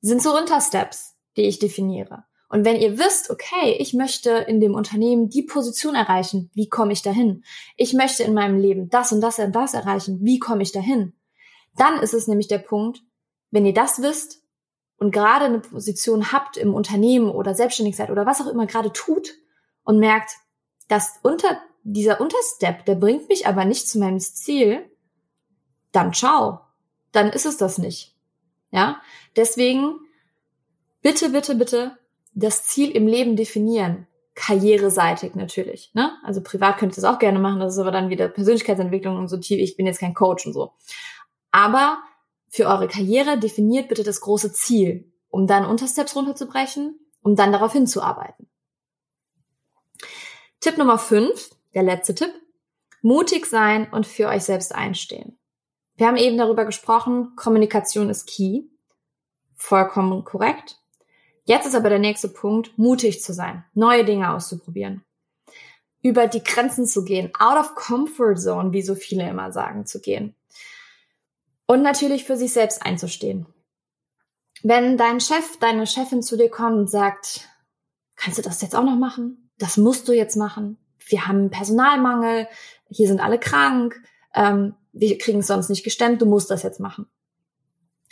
sind 0.00 0.22
so 0.22 0.36
Untersteps, 0.36 1.16
die 1.36 1.42
ich 1.42 1.58
definiere. 1.58 2.24
Und 2.48 2.64
wenn 2.64 2.80
ihr 2.80 2.98
wisst, 2.98 3.30
okay, 3.30 3.76
ich 3.78 3.94
möchte 3.94 4.30
in 4.30 4.60
dem 4.60 4.74
Unternehmen 4.74 5.28
die 5.28 5.42
Position 5.42 5.94
erreichen, 5.94 6.50
wie 6.54 6.68
komme 6.68 6.92
ich 6.92 7.02
dahin? 7.02 7.44
Ich 7.76 7.92
möchte 7.92 8.24
in 8.24 8.34
meinem 8.34 8.58
Leben 8.58 8.88
das 8.88 9.12
und 9.12 9.20
das 9.20 9.38
und 9.38 9.54
das 9.54 9.74
erreichen, 9.74 10.18
wie 10.22 10.38
komme 10.38 10.62
ich 10.62 10.72
dahin? 10.72 11.12
Dann 11.76 12.00
ist 12.00 12.14
es 12.14 12.26
nämlich 12.26 12.48
der 12.48 12.58
Punkt, 12.58 13.02
wenn 13.50 13.66
ihr 13.66 13.74
das 13.74 14.02
wisst 14.02 14.42
und 14.98 15.12
gerade 15.12 15.46
eine 15.46 15.60
Position 15.60 16.32
habt 16.32 16.56
im 16.56 16.74
Unternehmen 16.74 17.30
oder 17.30 17.54
selbstständig 17.54 17.96
seid 17.96 18.10
oder 18.10 18.26
was 18.26 18.40
auch 18.40 18.46
immer 18.46 18.66
gerade 18.66 18.92
tut 18.92 19.34
und 19.82 19.98
merkt, 19.98 20.32
dass 20.88 21.18
unter, 21.22 21.60
dieser 21.82 22.20
Unterstep, 22.20 22.84
der 22.84 22.94
bringt 22.94 23.28
mich 23.28 23.46
aber 23.46 23.64
nicht 23.64 23.88
zu 23.88 23.98
meinem 23.98 24.20
Ziel, 24.20 24.90
dann 25.92 26.12
ciao. 26.12 26.60
Dann 27.12 27.30
ist 27.30 27.46
es 27.46 27.56
das 27.56 27.78
nicht. 27.78 28.14
Ja? 28.70 29.00
Deswegen 29.36 29.94
bitte, 31.02 31.30
bitte, 31.30 31.54
bitte 31.54 31.98
das 32.34 32.64
Ziel 32.64 32.90
im 32.90 33.06
Leben 33.06 33.36
definieren. 33.36 34.06
Karriereseitig 34.34 35.34
natürlich. 35.34 35.90
Ne? 35.94 36.12
Also 36.22 36.42
privat 36.42 36.78
könnt 36.78 36.92
ihr 36.92 37.02
das 37.02 37.04
auch 37.04 37.18
gerne 37.18 37.38
machen, 37.38 37.60
das 37.60 37.74
ist 37.74 37.80
aber 37.80 37.90
dann 37.90 38.10
wieder 38.10 38.28
Persönlichkeitsentwicklung 38.28 39.16
und 39.16 39.28
so 39.28 39.36
tief. 39.36 39.58
Ich 39.58 39.76
bin 39.76 39.86
jetzt 39.86 40.00
kein 40.00 40.14
Coach 40.14 40.46
und 40.46 40.52
so. 40.52 40.72
Aber 41.50 41.98
für 42.50 42.66
eure 42.66 42.88
Karriere 42.88 43.38
definiert 43.38 43.88
bitte 43.88 44.02
das 44.02 44.20
große 44.20 44.52
Ziel, 44.52 45.10
um 45.28 45.46
dann 45.46 45.64
Untersteps 45.64 46.16
runterzubrechen, 46.16 46.98
um 47.22 47.36
dann 47.36 47.52
darauf 47.52 47.72
hinzuarbeiten. 47.72 48.50
Tipp 50.58 50.76
Nummer 50.76 50.98
5, 50.98 51.50
der 51.74 51.84
letzte 51.84 52.14
Tipp. 52.14 52.34
Mutig 53.02 53.46
sein 53.46 53.90
und 53.92 54.06
für 54.06 54.28
euch 54.28 54.42
selbst 54.42 54.74
einstehen. 54.74 55.38
Wir 55.94 56.08
haben 56.08 56.16
eben 56.16 56.36
darüber 56.36 56.64
gesprochen, 56.64 57.34
Kommunikation 57.36 58.10
ist 58.10 58.26
key. 58.26 58.64
Vollkommen 59.54 60.24
korrekt. 60.24 60.80
Jetzt 61.44 61.66
ist 61.66 61.74
aber 61.74 61.88
der 61.88 61.98
nächste 61.98 62.28
Punkt, 62.28 62.76
mutig 62.76 63.22
zu 63.22 63.32
sein, 63.32 63.64
neue 63.74 64.04
Dinge 64.04 64.34
auszuprobieren. 64.34 65.04
Über 66.02 66.26
die 66.26 66.42
Grenzen 66.42 66.86
zu 66.86 67.04
gehen, 67.04 67.30
out 67.38 67.58
of 67.58 67.74
comfort 67.74 68.36
zone, 68.36 68.72
wie 68.72 68.82
so 68.82 68.94
viele 68.94 69.28
immer 69.28 69.52
sagen, 69.52 69.86
zu 69.86 70.00
gehen. 70.00 70.34
Und 71.70 71.82
natürlich 71.82 72.24
für 72.24 72.36
sich 72.36 72.52
selbst 72.52 72.84
einzustehen. 72.84 73.46
Wenn 74.62 74.96
dein 74.96 75.20
Chef, 75.20 75.58
deine 75.58 75.86
Chefin 75.86 76.22
zu 76.22 76.36
dir 76.36 76.50
kommt 76.50 76.76
und 76.76 76.90
sagt, 76.90 77.48
kannst 78.16 78.38
du 78.38 78.42
das 78.42 78.60
jetzt 78.60 78.74
auch 78.74 78.84
noch 78.84 78.96
machen? 78.96 79.50
das 79.60 79.76
musst 79.76 80.08
du 80.08 80.12
jetzt 80.12 80.36
machen. 80.36 80.78
Wir 81.06 81.28
haben 81.28 81.50
Personalmangel, 81.50 82.48
hier 82.88 83.06
sind 83.06 83.20
alle 83.20 83.38
krank, 83.38 84.02
ähm, 84.34 84.74
wir 84.92 85.18
kriegen 85.18 85.40
es 85.40 85.46
sonst 85.46 85.68
nicht 85.68 85.84
gestemmt, 85.84 86.20
du 86.20 86.26
musst 86.26 86.50
das 86.50 86.64
jetzt 86.64 86.80
machen. 86.80 87.06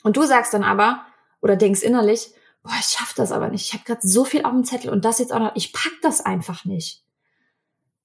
Und 0.05 0.17
du 0.17 0.25
sagst 0.25 0.55
dann 0.55 0.63
aber 0.63 1.05
oder 1.41 1.57
denkst 1.57 1.83
innerlich, 1.83 2.33
boah, 2.63 2.75
ich 2.79 2.87
schaff 2.87 3.15
das 3.15 3.33
aber 3.33 3.49
nicht. 3.49 3.65
Ich 3.65 3.73
habe 3.73 3.85
gerade 3.85 4.07
so 4.07 4.25
viel 4.25 4.45
auf 4.45 4.53
dem 4.53 4.65
Zettel 4.65 4.91
und 4.91 5.05
das 5.05 5.19
jetzt 5.19 5.33
auch 5.33 5.41
noch, 5.41 5.57
ich 5.57 5.73
pack 5.73 5.93
das 6.03 6.21
einfach 6.21 6.65
nicht. 6.65 7.03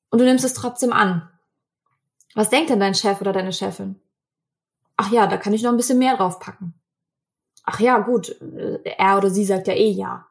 Und 0.10 0.20
du 0.20 0.26
nimmst 0.26 0.46
es 0.46 0.54
trotzdem 0.54 0.94
an. 0.94 1.30
Was 2.34 2.50
denkt 2.50 2.70
denn 2.70 2.80
dein 2.80 2.96
Chef 2.96 3.22
oder 3.22 3.34
deine 3.34 3.54
Chefin? 3.54 4.00
Ach 4.98 5.12
ja, 5.12 5.28
da 5.28 5.38
kann 5.38 5.54
ich 5.54 5.64
noch 5.64 5.72
ein 5.72 5.78
bisschen 5.78 6.00
mehr 6.00 6.18
drauf 6.18 6.40
packen. 6.40 6.74
Ach 7.64 7.80
ja, 7.80 8.00
gut, 8.00 8.36
er 8.84 9.18
oder 9.18 9.30
sie 9.30 9.46
sagt 9.46 9.68
ja 9.68 9.74
eh 9.74 9.90
ja. 9.90 10.28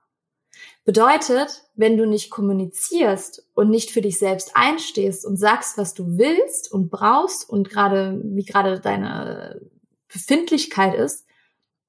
Bedeutet, 0.85 1.63
wenn 1.75 1.97
du 1.97 2.07
nicht 2.07 2.31
kommunizierst 2.31 3.49
und 3.55 3.71
nicht 3.71 3.91
für 3.91 4.03
dich 4.03 4.19
selbst 4.19 4.53
einstehst 4.55 5.25
und 5.25 5.37
sagst, 5.37 5.79
was 5.79 5.95
du 5.95 6.19
willst 6.19 6.71
und 6.71 6.91
brauchst 6.91 7.49
und 7.49 7.71
gerade, 7.71 8.21
wie 8.25 8.45
gerade 8.45 8.81
deine 8.81 9.61
Befindlichkeit 10.13 10.95
ist, 10.95 11.27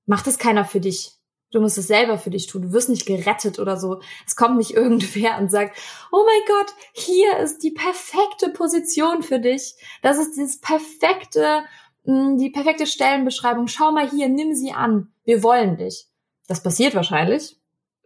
macht 0.05 0.27
es 0.27 0.37
keiner 0.37 0.63
für 0.63 0.79
dich. 0.79 1.17
Du 1.51 1.61
musst 1.61 1.77
es 1.77 1.87
selber 1.87 2.17
für 2.17 2.31
dich 2.31 2.47
tun. 2.47 2.63
Du 2.63 2.73
wirst 2.73 2.89
nicht 2.89 3.05
gerettet 3.05 3.59
oder 3.59 3.77
so. 3.77 4.01
Es 4.25 4.35
kommt 4.35 4.57
nicht 4.57 4.71
irgendwer 4.75 5.37
und 5.37 5.49
sagt, 5.49 5.77
oh 6.11 6.23
mein 6.25 6.41
Gott, 6.47 6.73
hier 6.93 7.37
ist 7.37 7.63
die 7.63 7.71
perfekte 7.71 8.49
Position 8.49 9.23
für 9.23 9.39
dich. 9.39 9.75
Das 10.01 10.17
ist 10.17 10.37
das 10.37 10.59
perfekte, 10.59 11.63
die 12.05 12.49
perfekte 12.49 12.85
Stellenbeschreibung. 12.85 13.67
Schau 13.67 13.91
mal 13.91 14.09
hier, 14.09 14.29
nimm 14.29 14.53
sie 14.53 14.73
an. 14.73 15.13
Wir 15.23 15.43
wollen 15.43 15.77
dich. 15.77 16.07
Das 16.47 16.61
passiert 16.61 16.95
wahrscheinlich 16.95 17.57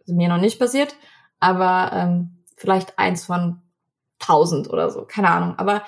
mir 0.06 0.28
noch 0.28 0.38
nicht 0.38 0.58
passiert, 0.58 0.96
aber 1.40 1.90
ähm, 1.92 2.38
vielleicht 2.56 2.98
eins 2.98 3.26
von 3.26 3.60
tausend 4.18 4.70
oder 4.70 4.90
so, 4.90 5.04
keine 5.04 5.30
Ahnung. 5.30 5.58
Aber 5.58 5.84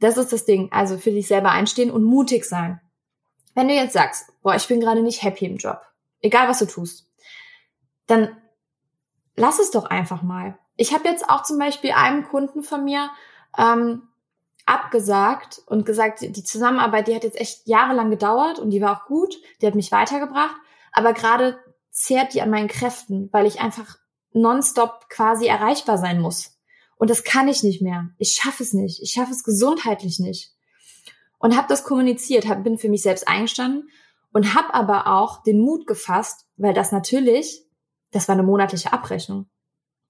das 0.00 0.16
ist 0.16 0.32
das 0.32 0.44
Ding. 0.44 0.70
Also 0.72 0.98
für 0.98 1.10
dich 1.10 1.28
selber 1.28 1.50
einstehen 1.50 1.90
und 1.90 2.04
mutig 2.04 2.44
sein. 2.44 2.80
Wenn 3.54 3.68
du 3.68 3.74
jetzt 3.74 3.92
sagst, 3.92 4.32
boah, 4.42 4.54
ich 4.54 4.66
bin 4.68 4.80
gerade 4.80 5.02
nicht 5.02 5.22
happy 5.22 5.46
im 5.46 5.56
Job, 5.56 5.80
egal 6.20 6.48
was 6.48 6.60
du 6.60 6.66
tust, 6.66 7.06
dann 8.06 8.36
lass 9.36 9.58
es 9.58 9.70
doch 9.70 9.84
einfach 9.84 10.22
mal. 10.22 10.58
Ich 10.76 10.94
habe 10.94 11.08
jetzt 11.08 11.28
auch 11.28 11.42
zum 11.42 11.58
Beispiel 11.58 11.92
einem 11.92 12.24
Kunden 12.24 12.62
von 12.62 12.84
mir 12.84 13.10
ähm, 13.56 14.07
abgesagt 14.68 15.62
und 15.66 15.86
gesagt, 15.86 16.20
die 16.20 16.44
Zusammenarbeit, 16.44 17.08
die 17.08 17.14
hat 17.14 17.24
jetzt 17.24 17.40
echt 17.40 17.66
jahrelang 17.66 18.10
gedauert 18.10 18.58
und 18.58 18.70
die 18.70 18.80
war 18.80 18.96
auch 18.96 19.06
gut, 19.06 19.36
die 19.60 19.66
hat 19.66 19.74
mich 19.74 19.92
weitergebracht, 19.92 20.56
aber 20.92 21.12
gerade 21.12 21.58
zehrt 21.90 22.34
die 22.34 22.42
an 22.42 22.50
meinen 22.50 22.68
Kräften, 22.68 23.28
weil 23.32 23.46
ich 23.46 23.60
einfach 23.60 23.98
nonstop 24.32 25.08
quasi 25.08 25.46
erreichbar 25.46 25.98
sein 25.98 26.20
muss. 26.20 26.58
Und 26.96 27.10
das 27.10 27.24
kann 27.24 27.48
ich 27.48 27.62
nicht 27.62 27.80
mehr. 27.80 28.10
Ich 28.18 28.34
schaffe 28.34 28.62
es 28.62 28.72
nicht. 28.72 29.00
Ich 29.02 29.12
schaffe 29.12 29.32
es 29.32 29.44
gesundheitlich 29.44 30.18
nicht. 30.18 30.52
Und 31.38 31.56
habe 31.56 31.68
das 31.68 31.84
kommuniziert, 31.84 32.48
hab, 32.48 32.64
bin 32.64 32.78
für 32.78 32.88
mich 32.88 33.02
selbst 33.02 33.26
eingestanden 33.26 33.88
und 34.32 34.54
habe 34.54 34.74
aber 34.74 35.06
auch 35.06 35.42
den 35.44 35.60
Mut 35.60 35.86
gefasst, 35.86 36.46
weil 36.56 36.74
das 36.74 36.92
natürlich, 36.92 37.64
das 38.10 38.28
war 38.28 38.34
eine 38.34 38.42
monatliche 38.42 38.92
Abrechnung. 38.92 39.46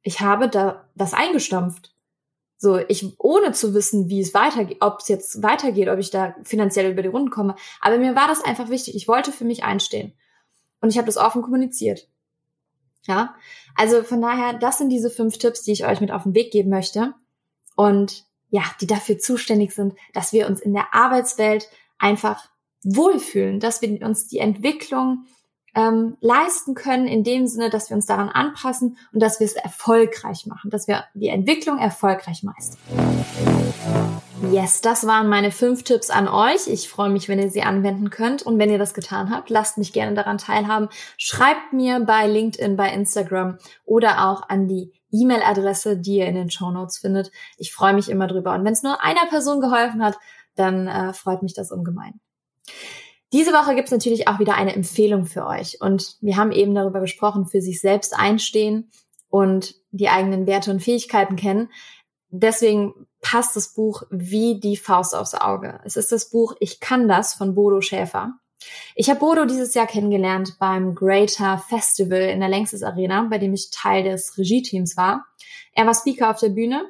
Ich 0.02 0.20
habe 0.20 0.48
da 0.48 0.88
das 0.94 1.12
eingestampft. 1.12 1.94
So, 2.60 2.76
ich 2.76 3.18
ohne 3.20 3.52
zu 3.52 3.72
wissen, 3.72 4.08
wie 4.08 4.20
es 4.20 4.34
weitergeht, 4.34 4.78
ob 4.80 4.98
es 4.98 5.08
jetzt 5.08 5.42
weitergeht, 5.44 5.88
ob 5.88 6.00
ich 6.00 6.10
da 6.10 6.34
finanziell 6.42 6.90
über 6.90 7.02
die 7.02 7.08
Runden 7.08 7.30
komme. 7.30 7.54
Aber 7.80 7.98
mir 7.98 8.16
war 8.16 8.26
das 8.26 8.44
einfach 8.44 8.68
wichtig. 8.68 8.96
Ich 8.96 9.06
wollte 9.06 9.30
für 9.30 9.44
mich 9.44 9.62
einstehen. 9.62 10.12
Und 10.80 10.90
ich 10.90 10.98
habe 10.98 11.06
das 11.06 11.16
offen 11.16 11.42
kommuniziert. 11.42 12.08
Ja, 13.06 13.36
also 13.76 14.02
von 14.02 14.20
daher, 14.20 14.54
das 14.54 14.78
sind 14.78 14.90
diese 14.90 15.08
fünf 15.08 15.38
Tipps, 15.38 15.62
die 15.62 15.72
ich 15.72 15.86
euch 15.86 16.00
mit 16.00 16.10
auf 16.10 16.24
den 16.24 16.34
Weg 16.34 16.50
geben 16.50 16.68
möchte. 16.68 17.14
Und 17.76 18.24
ja, 18.50 18.64
die 18.80 18.88
dafür 18.88 19.18
zuständig 19.18 19.72
sind, 19.72 19.94
dass 20.12 20.32
wir 20.32 20.48
uns 20.48 20.60
in 20.60 20.74
der 20.74 20.94
Arbeitswelt 20.94 21.68
einfach 21.98 22.48
wohlfühlen, 22.82 23.60
dass 23.60 23.82
wir 23.82 24.02
uns 24.02 24.26
die 24.26 24.38
Entwicklung 24.38 25.26
ähm, 25.78 26.16
leisten 26.20 26.75
können, 26.75 27.06
in 27.06 27.23
dem 27.23 27.47
Sinne, 27.47 27.70
dass 27.70 27.88
wir 27.88 27.97
uns 27.97 28.06
daran 28.06 28.28
anpassen 28.28 28.97
und 29.12 29.23
dass 29.23 29.38
wir 29.38 29.47
es 29.47 29.52
erfolgreich 29.52 30.47
machen, 30.47 30.70
dass 30.70 30.88
wir 30.88 31.04
die 31.14 31.28
Entwicklung 31.28 31.78
erfolgreich 31.78 32.42
meistern. 32.42 32.78
Yes, 34.50 34.80
das 34.80 35.06
waren 35.06 35.28
meine 35.28 35.52
fünf 35.52 35.85
Tipps 35.85 36.11
an 36.11 36.26
euch. 36.26 36.66
Ich 36.66 36.88
freue 36.88 37.11
mich, 37.11 37.28
wenn 37.28 37.38
ihr 37.38 37.50
sie 37.50 37.62
anwenden 37.62 38.11
könnt. 38.11 38.42
Und 38.42 38.58
wenn 38.58 38.70
ihr 38.70 38.78
das 38.78 38.94
getan 38.94 39.30
habt, 39.30 39.50
lasst 39.50 39.78
mich 39.78 39.92
gerne 39.92 40.14
daran 40.14 40.38
teilhaben. 40.38 40.88
Schreibt 41.16 41.73
mir 41.73 42.00
bei 42.00 42.26
LinkedIn, 42.26 42.76
bei 42.76 42.92
Instagram 42.92 43.58
oder 43.85 44.28
auch 44.28 44.49
an 44.49 44.66
die 44.66 44.92
E-Mail-Adresse, 45.12 45.97
die 45.97 46.18
ihr 46.18 46.26
in 46.26 46.35
den 46.35 46.50
Show 46.50 46.70
Notes 46.70 46.99
findet. 46.99 47.30
Ich 47.56 47.73
freue 47.73 47.94
mich 47.94 48.08
immer 48.08 48.26
drüber. 48.26 48.54
Und 48.54 48.64
wenn 48.64 48.73
es 48.73 48.82
nur 48.82 49.02
einer 49.02 49.26
Person 49.28 49.61
geholfen 49.61 50.02
hat, 50.02 50.16
dann 50.54 50.88
äh, 50.88 51.12
freut 51.12 51.42
mich 51.42 51.54
das 51.54 51.70
ungemein. 51.70 52.20
Diese 53.32 53.52
Woche 53.52 53.75
gibt 53.75 53.88
es 53.88 53.92
natürlich 53.92 54.26
auch 54.26 54.38
wieder 54.38 54.54
eine 54.54 54.75
Empfehlung 54.75 55.26
für 55.26 55.47
euch. 55.47 55.80
Und 55.80 56.16
wir 56.20 56.37
haben 56.37 56.52
eben 56.52 56.75
darüber 56.75 57.00
gesprochen, 57.00 57.47
für 57.47 57.61
sich 57.61 57.80
selbst 57.80 58.18
einstehen 58.18 58.90
und 59.28 59.75
die 59.90 60.08
eigenen 60.08 60.47
Werte 60.47 60.70
und 60.70 60.80
Fähigkeiten 60.80 61.37
kennen. 61.37 61.70
Deswegen 62.30 63.06
passt 63.20 63.56
das 63.56 63.75
Buch 63.75 64.02
wie 64.11 64.61
die 64.61 64.76
Faust 64.76 65.14
aufs 65.14 65.35
Auge. 65.35 65.80
Es 65.85 65.97
ist 65.97 66.12
das 66.12 66.30
Buch 66.30 66.54
Ich 66.61 66.80
kann 66.80 67.08
das 67.08 67.35
von 67.35 67.54
Bodo 67.54 67.80
Schäfer. 67.80 68.35
Ich 68.94 69.08
habe 69.08 69.20
Bodo 69.20 69.44
dieses 69.44 69.75
Jahr 69.75 69.87
kennengelernt 69.87 70.56
beim 70.58 70.94
Greater 70.94 71.58
Festival 71.58 72.20
in 72.20 72.40
der 72.40 72.49
Längstes 72.49 72.82
Arena, 72.82 73.26
bei 73.30 73.38
dem 73.38 73.54
ich 73.54 73.70
Teil 73.70 74.04
des 74.04 74.37
Regie-Teams 74.37 74.97
war. 74.97 75.26
Er 75.73 75.87
war 75.87 75.94
Speaker 75.94 76.30
auf 76.30 76.40
der 76.40 76.49
Bühne, 76.49 76.85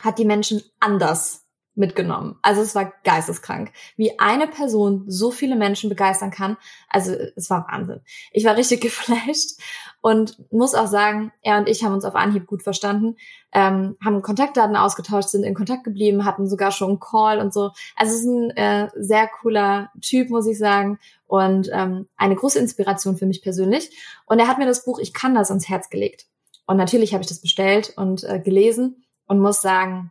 hat 0.00 0.18
die 0.18 0.24
Menschen 0.24 0.62
anders 0.80 1.47
mitgenommen. 1.78 2.36
Also 2.42 2.60
es 2.60 2.74
war 2.74 2.92
geisteskrank, 3.04 3.72
wie 3.96 4.18
eine 4.18 4.46
Person 4.46 5.04
so 5.06 5.30
viele 5.30 5.56
Menschen 5.56 5.88
begeistern 5.88 6.30
kann. 6.30 6.56
Also 6.88 7.12
es 7.36 7.48
war 7.48 7.66
Wahnsinn. 7.70 8.00
Ich 8.32 8.44
war 8.44 8.56
richtig 8.56 8.80
geflasht 8.82 9.60
und 10.00 10.52
muss 10.52 10.74
auch 10.74 10.86
sagen, 10.86 11.32
er 11.42 11.58
und 11.58 11.68
ich 11.68 11.84
haben 11.84 11.94
uns 11.94 12.04
auf 12.04 12.14
Anhieb 12.14 12.46
gut 12.46 12.62
verstanden, 12.62 13.16
ähm, 13.52 13.96
haben 14.04 14.22
Kontaktdaten 14.22 14.76
ausgetauscht, 14.76 15.30
sind 15.30 15.44
in 15.44 15.54
Kontakt 15.54 15.84
geblieben, 15.84 16.24
hatten 16.24 16.48
sogar 16.48 16.72
schon 16.72 16.90
einen 16.90 17.00
Call 17.00 17.38
und 17.38 17.54
so. 17.54 17.70
Also 17.96 18.14
es 18.14 18.20
ist 18.20 18.26
ein 18.26 18.50
äh, 18.50 18.88
sehr 18.96 19.28
cooler 19.40 19.90
Typ, 20.02 20.30
muss 20.30 20.46
ich 20.46 20.58
sagen, 20.58 20.98
und 21.26 21.70
ähm, 21.72 22.06
eine 22.16 22.34
große 22.34 22.58
Inspiration 22.58 23.16
für 23.16 23.26
mich 23.26 23.42
persönlich. 23.42 23.90
Und 24.26 24.38
er 24.38 24.48
hat 24.48 24.58
mir 24.58 24.66
das 24.66 24.84
Buch 24.84 24.98
Ich 24.98 25.14
kann 25.14 25.34
das 25.34 25.50
ans 25.50 25.68
Herz 25.68 25.90
gelegt. 25.90 26.26
Und 26.66 26.76
natürlich 26.76 27.14
habe 27.14 27.22
ich 27.22 27.28
das 27.28 27.40
bestellt 27.40 27.94
und 27.96 28.24
äh, 28.24 28.40
gelesen 28.40 29.04
und 29.26 29.40
muss 29.40 29.62
sagen, 29.62 30.10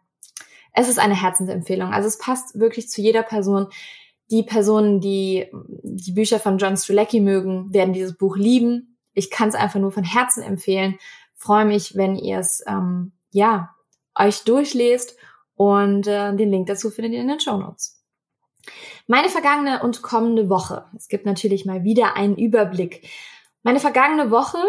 es 0.77 0.89
ist 0.89 0.99
eine 0.99 1.19
Herzensempfehlung. 1.19 1.91
Also 1.91 2.07
es 2.07 2.19
passt 2.19 2.59
wirklich 2.59 2.87
zu 2.87 3.01
jeder 3.01 3.23
Person. 3.23 3.67
Die 4.29 4.43
Personen, 4.43 5.01
die 5.01 5.47
die 5.83 6.11
Bücher 6.11 6.39
von 6.39 6.59
John 6.59 6.77
Strelacki 6.77 7.19
mögen, 7.19 7.73
werden 7.73 7.93
dieses 7.93 8.15
Buch 8.15 8.37
lieben. 8.37 8.99
Ich 9.13 9.31
kann 9.31 9.49
es 9.49 9.55
einfach 9.55 9.79
nur 9.79 9.91
von 9.91 10.03
Herzen 10.03 10.43
empfehlen. 10.43 10.99
Freue 11.33 11.65
mich, 11.65 11.95
wenn 11.95 12.15
ihr 12.15 12.37
es 12.37 12.63
ähm, 12.67 13.13
ja 13.31 13.75
euch 14.15 14.43
durchlest 14.43 15.17
und 15.55 16.05
äh, 16.05 16.35
den 16.35 16.51
Link 16.51 16.67
dazu 16.67 16.91
findet 16.91 17.13
ihr 17.13 17.21
in 17.21 17.27
den 17.27 17.39
Show 17.39 17.57
Notes. 17.57 18.03
Meine 19.07 19.29
vergangene 19.29 19.81
und 19.81 20.03
kommende 20.03 20.47
Woche. 20.47 20.85
Es 20.95 21.07
gibt 21.07 21.25
natürlich 21.25 21.65
mal 21.65 21.83
wieder 21.83 22.15
einen 22.15 22.35
Überblick. 22.35 23.09
Meine 23.63 23.79
vergangene 23.79 24.29
Woche 24.29 24.59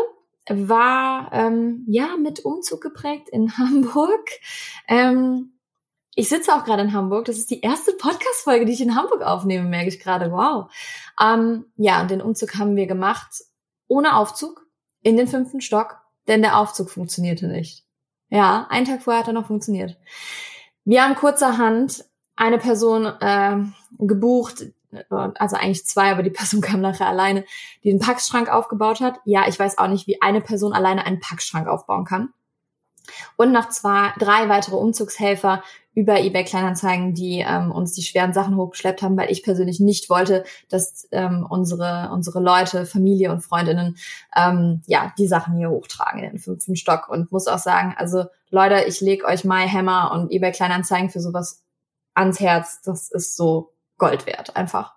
war 0.49 1.31
ähm, 1.35 1.85
ja 1.87 2.17
mit 2.17 2.47
Umzug 2.47 2.81
geprägt 2.81 3.29
in 3.29 3.53
Hamburg. 3.59 4.27
Ähm, 4.89 5.53
ich 6.19 6.29
sitze 6.29 6.53
auch 6.53 6.65
gerade 6.65 6.83
in 6.83 6.93
Hamburg. 6.93 7.27
Das 7.27 7.39
ist 7.39 7.49
die 7.49 7.61
erste 7.61 7.93
Podcast-Folge, 7.93 8.67
die 8.67 8.73
ich 8.73 8.81
in 8.81 8.97
Hamburg 8.97 9.23
aufnehme, 9.23 9.69
merke 9.69 9.87
ich 9.87 10.01
gerade. 10.01 10.33
Wow. 10.33 10.69
Ähm, 11.23 11.67
ja, 11.77 12.03
und 12.03 12.11
den 12.11 12.21
Umzug 12.21 12.57
haben 12.57 12.75
wir 12.75 12.89
gemacht 12.89 13.45
ohne 13.87 14.17
Aufzug 14.17 14.67
in 15.03 15.17
den 15.17 15.29
fünften 15.29 15.61
Stock, 15.61 15.99
denn 16.27 16.43
der 16.43 16.59
Aufzug 16.59 16.91
funktionierte 16.91 17.47
nicht. 17.47 17.85
Ja, 18.31 18.67
einen 18.69 18.85
Tag 18.85 19.03
vorher 19.03 19.21
hat 19.21 19.29
er 19.29 19.33
noch 19.33 19.47
funktioniert. 19.47 19.97
Wir 20.85 21.05
haben 21.05 21.15
kurzerhand 21.15 22.05
eine 22.35 22.59
Person 22.59 23.07
äh, 23.07 23.59
gebucht, 24.01 24.67
also 25.09 25.55
eigentlich 25.55 25.87
zwei, 25.87 26.11
aber 26.11 26.25
die 26.25 26.31
Person 26.31 26.61
kam 26.63 26.81
nachher 26.81 27.07
alleine, 27.07 27.45
die 27.85 27.91
den 27.91 28.01
Packschrank 28.01 28.49
aufgebaut 28.49 29.01
hat. 29.01 29.21
Ja, 29.25 29.47
ich 29.47 29.57
weiß 29.57 29.79
auch 29.79 29.87
nicht, 29.87 30.09
wie 30.09 30.21
eine 30.21 30.41
Person 30.41 30.73
alleine 30.73 31.07
einen 31.07 31.21
Packschrank 31.21 31.69
aufbauen 31.69 32.05
kann. 32.05 32.31
Und 33.37 33.53
noch 33.53 33.69
zwei, 33.69 34.13
drei 34.19 34.49
weitere 34.49 34.77
Umzugshelfer 34.77 35.63
über 35.95 36.21
eBay 36.21 36.45
Kleinanzeigen, 36.45 37.13
die 37.13 37.45
ähm, 37.47 37.73
uns 37.73 37.93
die 37.93 38.03
schweren 38.03 38.33
Sachen 38.33 38.57
hochgeschleppt 38.57 39.03
haben, 39.03 39.17
weil 39.17 39.33
ich 39.33 39.43
persönlich 39.43 39.81
nicht 39.81 40.09
wollte, 40.09 40.45
dass 40.69 41.09
ähm, 41.11 41.45
unsere 41.49 42.11
unsere 42.13 42.41
Leute, 42.41 42.87
Familie 42.87 43.33
und 43.33 43.41
Freundinnen 43.41 43.97
ähm, 44.37 44.83
ja 44.87 45.13
die 45.19 45.27
Sachen 45.27 45.57
hier 45.57 45.71
hochtragen 45.71 46.23
in 46.23 46.31
den 46.31 46.39
fünften 46.39 46.77
Stock 46.77 47.09
und 47.09 47.33
muss 47.33 47.49
auch 47.49 47.59
sagen, 47.59 47.95
also 47.97 48.27
Leute, 48.51 48.85
ich 48.87 49.01
leg 49.01 49.25
euch 49.25 49.45
MyHammer 49.45 50.13
und 50.13 50.31
eBay 50.31 50.53
Kleinanzeigen 50.53 51.11
für 51.11 51.21
sowas 51.21 51.65
ans 52.15 52.39
Herz. 52.39 52.81
Das 52.83 53.11
ist 53.11 53.37
so 53.37 53.73
Gold 53.97 54.27
wert 54.27 54.55
einfach. 54.55 54.95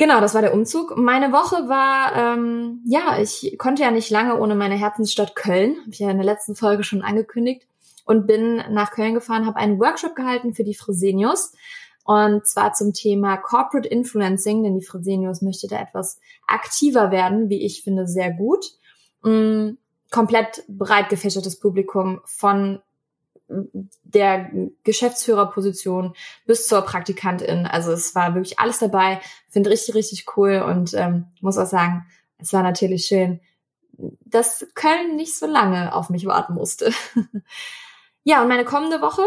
Genau, 0.00 0.22
das 0.22 0.32
war 0.32 0.40
der 0.40 0.54
Umzug. 0.54 0.96
Meine 0.96 1.30
Woche 1.30 1.68
war, 1.68 2.16
ähm, 2.16 2.82
ja, 2.86 3.18
ich 3.20 3.58
konnte 3.58 3.82
ja 3.82 3.90
nicht 3.90 4.08
lange 4.08 4.40
ohne 4.40 4.54
meine 4.54 4.74
Herzensstadt 4.74 5.36
Köln, 5.36 5.76
habe 5.82 5.90
ich 5.90 5.98
ja 5.98 6.10
in 6.10 6.16
der 6.16 6.24
letzten 6.24 6.54
Folge 6.54 6.84
schon 6.84 7.02
angekündigt 7.02 7.66
und 8.06 8.26
bin 8.26 8.64
nach 8.70 8.92
Köln 8.92 9.12
gefahren, 9.12 9.44
habe 9.44 9.58
einen 9.58 9.78
Workshop 9.78 10.14
gehalten 10.14 10.54
für 10.54 10.64
die 10.64 10.74
Fresenius 10.74 11.52
und 12.04 12.46
zwar 12.46 12.72
zum 12.72 12.94
Thema 12.94 13.36
Corporate 13.36 13.86
Influencing, 13.86 14.62
denn 14.62 14.74
die 14.74 14.86
Fresenius 14.86 15.42
möchte 15.42 15.68
da 15.68 15.78
etwas 15.78 16.18
aktiver 16.46 17.10
werden, 17.10 17.50
wie 17.50 17.62
ich 17.62 17.82
finde, 17.82 18.06
sehr 18.06 18.32
gut. 18.32 18.64
Mm, 19.22 19.72
komplett 20.10 20.64
breit 20.66 21.10
gefächertes 21.10 21.60
Publikum 21.60 22.22
von 22.24 22.80
der 24.04 24.50
Geschäftsführerposition 24.84 26.14
bis 26.46 26.66
zur 26.66 26.82
Praktikantin. 26.82 27.66
Also 27.66 27.92
es 27.92 28.14
war 28.14 28.34
wirklich 28.34 28.58
alles 28.58 28.78
dabei. 28.78 29.20
Finde 29.48 29.70
richtig, 29.70 29.94
richtig 29.94 30.36
cool 30.36 30.62
und 30.66 30.94
ähm, 30.94 31.26
muss 31.40 31.58
auch 31.58 31.66
sagen, 31.66 32.06
es 32.38 32.52
war 32.52 32.62
natürlich 32.62 33.06
schön, 33.06 33.40
dass 34.24 34.66
Köln 34.74 35.16
nicht 35.16 35.36
so 35.36 35.46
lange 35.46 35.94
auf 35.94 36.10
mich 36.10 36.26
warten 36.26 36.54
musste. 36.54 36.92
Ja, 38.22 38.42
und 38.42 38.48
meine 38.48 38.64
kommende 38.64 39.00
Woche, 39.00 39.22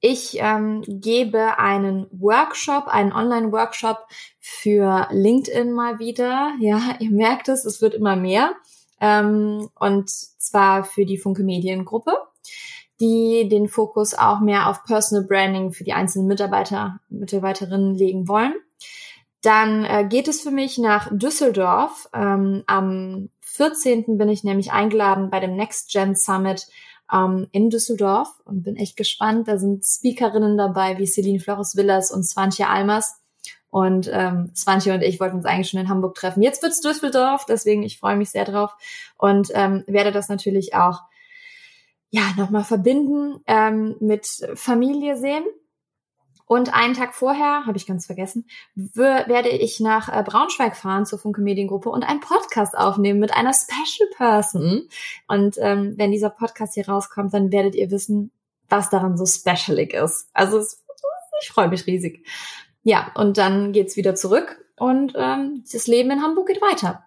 ich 0.00 0.38
ähm, 0.40 0.82
gebe 0.86 1.58
einen 1.58 2.08
Workshop, 2.10 2.88
einen 2.88 3.12
Online-Workshop 3.12 4.06
für 4.40 5.08
LinkedIn 5.10 5.72
mal 5.72 5.98
wieder. 5.98 6.52
Ja, 6.60 6.96
ihr 6.98 7.10
merkt 7.10 7.48
es, 7.48 7.64
es 7.64 7.80
wird 7.80 7.94
immer 7.94 8.16
mehr. 8.16 8.54
Ähm, 9.00 9.68
und 9.78 10.10
zwar 10.10 10.84
für 10.84 11.04
die 11.06 11.18
Funke 11.18 11.42
Mediengruppe, 11.44 12.16
die 13.00 13.48
den 13.48 13.68
Fokus 13.68 14.14
auch 14.14 14.40
mehr 14.40 14.68
auf 14.68 14.84
Personal 14.84 15.26
Branding 15.26 15.72
für 15.72 15.84
die 15.84 15.92
einzelnen 15.92 16.26
Mitarbeiter, 16.26 17.00
Mitarbeiterinnen 17.08 17.94
legen 17.94 18.28
wollen. 18.28 18.54
Dann 19.42 19.84
äh, 19.84 20.06
geht 20.08 20.28
es 20.28 20.40
für 20.40 20.50
mich 20.50 20.78
nach 20.78 21.08
Düsseldorf. 21.12 22.08
Ähm, 22.12 22.64
am 22.66 23.28
14. 23.42 24.18
bin 24.18 24.28
ich 24.28 24.44
nämlich 24.44 24.72
eingeladen 24.72 25.30
bei 25.30 25.40
dem 25.40 25.56
Next 25.56 25.92
Gen 25.92 26.16
Summit 26.16 26.66
ähm, 27.12 27.46
in 27.52 27.70
Düsseldorf 27.70 28.28
und 28.44 28.62
bin 28.62 28.76
echt 28.76 28.96
gespannt. 28.96 29.48
Da 29.48 29.58
sind 29.58 29.84
Speakerinnen 29.84 30.56
dabei 30.56 30.98
wie 30.98 31.06
Celine 31.06 31.40
Flores 31.40 31.76
Villas 31.76 32.10
und 32.10 32.24
Swantje 32.24 32.68
Almers. 32.68 33.20
Und 33.68 34.08
ähm, 34.12 34.50
Swantje 34.54 34.94
und 34.94 35.02
ich 35.02 35.20
wollten 35.20 35.36
uns 35.36 35.44
eigentlich 35.44 35.68
schon 35.68 35.80
in 35.80 35.88
Hamburg 35.88 36.14
treffen. 36.14 36.42
Jetzt 36.42 36.62
wird's 36.62 36.80
Düsseldorf, 36.80 37.44
deswegen 37.46 37.82
ich 37.82 37.98
freue 37.98 38.16
mich 38.16 38.30
sehr 38.30 38.44
drauf 38.44 38.74
und 39.18 39.50
ähm, 39.54 39.84
werde 39.86 40.12
das 40.12 40.28
natürlich 40.28 40.74
auch 40.74 41.02
ja 42.10 42.22
nochmal 42.36 42.64
verbinden 42.64 43.40
ähm, 43.46 43.96
mit 44.00 44.26
Familie 44.54 45.16
sehen. 45.16 45.44
Und 46.48 46.72
einen 46.72 46.94
Tag 46.94 47.14
vorher, 47.14 47.66
habe 47.66 47.76
ich 47.76 47.86
ganz 47.86 48.06
vergessen, 48.06 48.46
werde 48.74 49.48
ich 49.48 49.80
nach 49.80 50.08
äh, 50.08 50.22
Braunschweig 50.22 50.76
fahren 50.76 51.04
zur 51.04 51.18
Funke 51.18 51.40
Mediengruppe 51.40 51.90
und 51.90 52.04
einen 52.04 52.20
Podcast 52.20 52.78
aufnehmen 52.78 53.18
mit 53.18 53.34
einer 53.34 53.52
Special 53.52 54.08
Person. 54.16 54.88
Und 55.26 55.56
ähm, 55.58 55.94
wenn 55.96 56.12
dieser 56.12 56.30
Podcast 56.30 56.74
hier 56.74 56.88
rauskommt, 56.88 57.34
dann 57.34 57.50
werdet 57.50 57.74
ihr 57.74 57.90
wissen, 57.90 58.30
was 58.68 58.90
daran 58.90 59.16
so 59.16 59.26
specialig 59.26 59.92
ist. 59.92 60.28
Also 60.34 60.58
es, 60.58 60.84
ich 61.42 61.48
freue 61.48 61.68
mich 61.68 61.86
riesig. 61.88 62.24
Ja, 62.84 63.10
und 63.16 63.38
dann 63.38 63.72
geht's 63.72 63.96
wieder 63.96 64.14
zurück 64.14 64.64
und 64.76 65.14
ähm, 65.16 65.64
das 65.72 65.88
Leben 65.88 66.12
in 66.12 66.22
Hamburg 66.22 66.46
geht 66.46 66.62
weiter. 66.62 67.04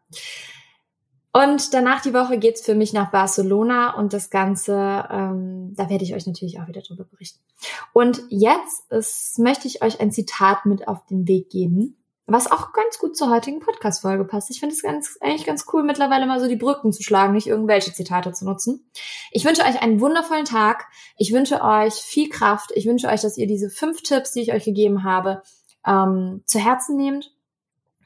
Und 1.40 1.74
danach 1.74 2.02
die 2.02 2.14
Woche 2.14 2.38
geht's 2.38 2.62
für 2.62 2.76
mich 2.76 2.92
nach 2.92 3.12
Barcelona 3.12 3.96
und 3.96 4.12
das 4.12 4.30
Ganze, 4.30 4.74
ähm, 5.10 5.74
da 5.74 5.90
werde 5.90 6.04
ich 6.04 6.14
euch 6.14 6.28
natürlich 6.28 6.60
auch 6.60 6.68
wieder 6.68 6.82
drüber 6.82 7.06
berichten. 7.06 7.40
Und 7.94 8.22
jetzt 8.28 8.92
ist, 8.92 9.40
möchte 9.40 9.66
ich 9.66 9.82
euch 9.82 10.02
ein 10.02 10.12
Zitat 10.12 10.66
mit 10.66 10.90
auf 10.90 11.06
den 11.06 11.30
Weg 11.30 11.50
geben, 11.50 11.96
was 12.26 12.52
auch 12.52 12.74
ganz 12.74 13.00
gut 13.00 13.16
zur 13.16 13.30
heutigen 13.30 13.62
Podcast-Folge 13.62 14.26
passt. 14.26 14.50
Ich 14.52 14.60
finde 14.60 14.76
es 14.76 14.82
ganz, 14.82 15.18
eigentlich 15.22 15.46
ganz 15.46 15.66
cool, 15.72 15.84
mittlerweile 15.84 16.26
mal 16.26 16.42
so 16.42 16.48
die 16.50 16.58
Brücken 16.58 16.92
zu 16.92 17.04
schlagen, 17.04 17.34
nicht 17.34 17.48
irgendwelche 17.48 17.94
Zitate 17.94 18.34
zu 18.34 18.44
nutzen. 18.44 18.92
Ich 19.32 19.46
wünsche 19.46 19.62
euch 19.62 19.82
einen 19.82 20.02
wundervollen 20.02 20.46
Tag. 20.46 20.88
Ich 21.16 21.32
wünsche 21.32 21.62
euch 21.62 21.94
viel 21.94 22.28
Kraft. 22.28 22.72
Ich 22.76 22.86
wünsche 22.86 23.08
euch, 23.08 23.22
dass 23.22 23.38
ihr 23.38 23.48
diese 23.48 23.70
fünf 23.70 24.02
Tipps, 24.02 24.34
die 24.34 24.42
ich 24.42 24.52
euch 24.52 24.66
gegeben 24.66 25.06
habe, 25.06 25.42
ähm, 25.88 26.42
zu 26.46 26.60
Herzen 26.60 26.98
nehmt, 26.98 27.34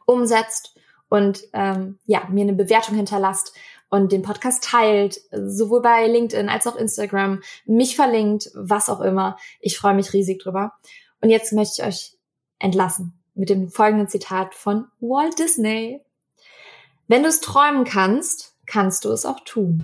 umsetzt 0.05 0.72
und 1.13 1.47
ähm, 1.53 1.99
ja, 2.05 2.23
mir 2.31 2.41
eine 2.41 2.53
Bewertung 2.53 2.95
hinterlasst 2.95 3.53
und 3.89 4.11
den 4.11 4.23
Podcast 4.23 4.63
teilt, 4.63 5.21
sowohl 5.31 5.83
bei 5.83 6.07
LinkedIn 6.07 6.49
als 6.49 6.65
auch 6.65 6.75
Instagram, 6.75 7.43
mich 7.67 7.95
verlinkt, 7.95 8.49
was 8.55 8.89
auch 8.89 8.99
immer. 8.99 9.37
Ich 9.59 9.77
freue 9.77 9.93
mich 9.93 10.11
riesig 10.13 10.41
drüber. 10.41 10.73
Und 11.21 11.29
jetzt 11.29 11.53
möchte 11.53 11.83
ich 11.83 11.87
euch 11.87 12.13
entlassen 12.57 13.13
mit 13.35 13.51
dem 13.51 13.69
folgenden 13.69 14.07
Zitat 14.07 14.55
von 14.55 14.87
Walt 15.01 15.37
Disney. 15.37 16.01
Wenn 17.07 17.21
du 17.21 17.29
es 17.29 17.41
träumen 17.41 17.83
kannst, 17.83 18.55
kannst 18.65 19.05
du 19.05 19.11
es 19.11 19.23
auch 19.23 19.41
tun. 19.41 19.83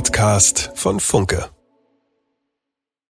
Podcast 0.00 0.70
von 0.76 0.98
Funke. 0.98 1.59